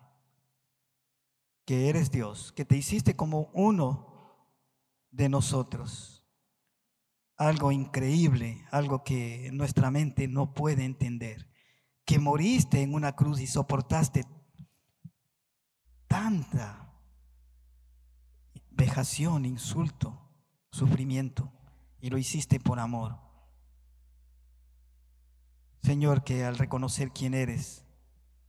que 1.65 1.89
eres 1.89 2.11
Dios, 2.11 2.51
que 2.53 2.65
te 2.65 2.77
hiciste 2.77 3.15
como 3.15 3.49
uno 3.53 4.07
de 5.11 5.29
nosotros. 5.29 6.25
Algo 7.35 7.71
increíble, 7.71 8.65
algo 8.71 9.03
que 9.03 9.49
nuestra 9.53 9.91
mente 9.91 10.27
no 10.27 10.53
puede 10.53 10.85
entender, 10.85 11.51
que 12.05 12.19
moriste 12.19 12.81
en 12.81 12.93
una 12.93 13.15
cruz 13.15 13.41
y 13.41 13.47
soportaste 13.47 14.25
tanta 16.07 16.93
vejación, 18.71 19.45
insulto, 19.45 20.19
sufrimiento, 20.71 21.51
y 21.99 22.09
lo 22.09 22.17
hiciste 22.17 22.59
por 22.59 22.79
amor. 22.79 23.17
Señor, 25.81 26.23
que 26.23 26.43
al 26.45 26.57
reconocer 26.57 27.11
quién 27.11 27.33
eres, 27.33 27.83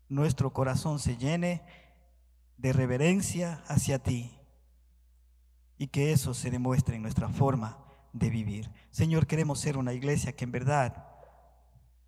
nuestro 0.09 0.53
corazón 0.53 0.99
se 0.99 1.17
llene 1.17 1.63
de 2.57 2.73
reverencia 2.73 3.63
hacia 3.69 4.03
ti 4.03 4.37
y 5.79 5.87
que 5.89 6.13
eso 6.13 6.35
se 6.35 6.51
demuestre 6.51 6.97
en 6.97 7.03
nuestra 7.03 7.29
forma 7.29 7.79
de 8.13 8.31
vivir. 8.31 8.71
Señor, 8.91 9.27
queremos 9.27 9.61
ser 9.61 9.77
una 9.77 9.93
iglesia 9.93 10.35
que 10.35 10.45
en 10.45 10.53
verdad 10.53 11.07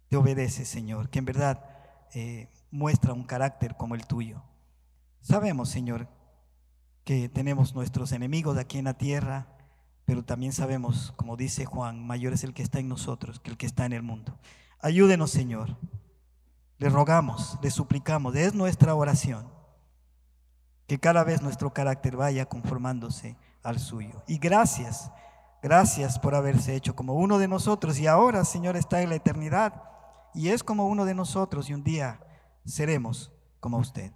te 0.08 0.16
obedece, 0.16 0.64
Señor, 0.64 1.08
que 1.08 1.20
en 1.20 1.24
verdad 1.24 1.64
eh, 2.12 2.50
muestra 2.70 3.12
un 3.12 3.22
carácter 3.22 3.76
como 3.76 3.94
el 3.94 4.06
tuyo. 4.06 4.42
Sabemos, 5.20 5.68
Señor, 5.68 6.08
que 7.04 7.28
tenemos 7.28 7.74
nuestros 7.74 8.12
enemigos 8.12 8.56
aquí 8.56 8.78
en 8.78 8.84
la 8.84 8.94
tierra, 8.94 9.48
pero 10.04 10.24
también 10.24 10.52
sabemos, 10.52 11.12
como 11.16 11.36
dice 11.36 11.64
Juan, 11.64 12.06
mayor 12.06 12.32
es 12.32 12.44
el 12.44 12.54
que 12.54 12.62
está 12.62 12.78
en 12.78 12.88
nosotros 12.88 13.40
que 13.40 13.50
el 13.50 13.56
que 13.56 13.66
está 13.66 13.86
en 13.86 13.92
el 13.92 14.02
mundo. 14.02 14.38
Ayúdenos, 14.80 15.30
Señor. 15.30 15.76
Le 16.78 16.88
rogamos, 16.88 17.58
le 17.62 17.70
suplicamos, 17.70 18.34
es 18.34 18.54
nuestra 18.54 18.94
oración, 18.94 19.46
que 20.86 20.98
cada 20.98 21.24
vez 21.24 21.42
nuestro 21.42 21.74
carácter 21.74 22.16
vaya 22.16 22.46
conformándose 22.46 23.36
al 23.62 23.78
suyo. 23.78 24.22
Y 24.26 24.38
gracias, 24.38 25.12
gracias 25.62 26.18
por 26.18 26.34
haberse 26.34 26.74
hecho 26.74 26.96
como 26.96 27.14
uno 27.14 27.38
de 27.38 27.48
nosotros 27.48 27.98
y 27.98 28.06
ahora, 28.06 28.46
Señor, 28.46 28.76
está 28.76 29.02
en 29.02 29.10
la 29.10 29.16
eternidad 29.16 29.82
y 30.34 30.48
es 30.48 30.64
como 30.64 30.86
uno 30.86 31.04
de 31.04 31.14
nosotros 31.14 31.68
y 31.68 31.74
un 31.74 31.84
día 31.84 32.20
seremos 32.64 33.30
como 33.60 33.76
usted. 33.76 34.12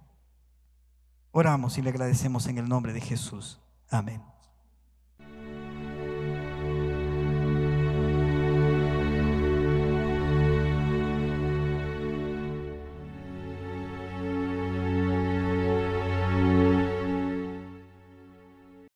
Oramos 1.37 1.77
y 1.77 1.81
le 1.81 1.89
agradecemos 1.89 2.47
en 2.47 2.59
el 2.59 2.69
nombre 2.69 2.93
de 2.93 3.01
Jesús. 3.01 3.59
Amén. 3.89 4.21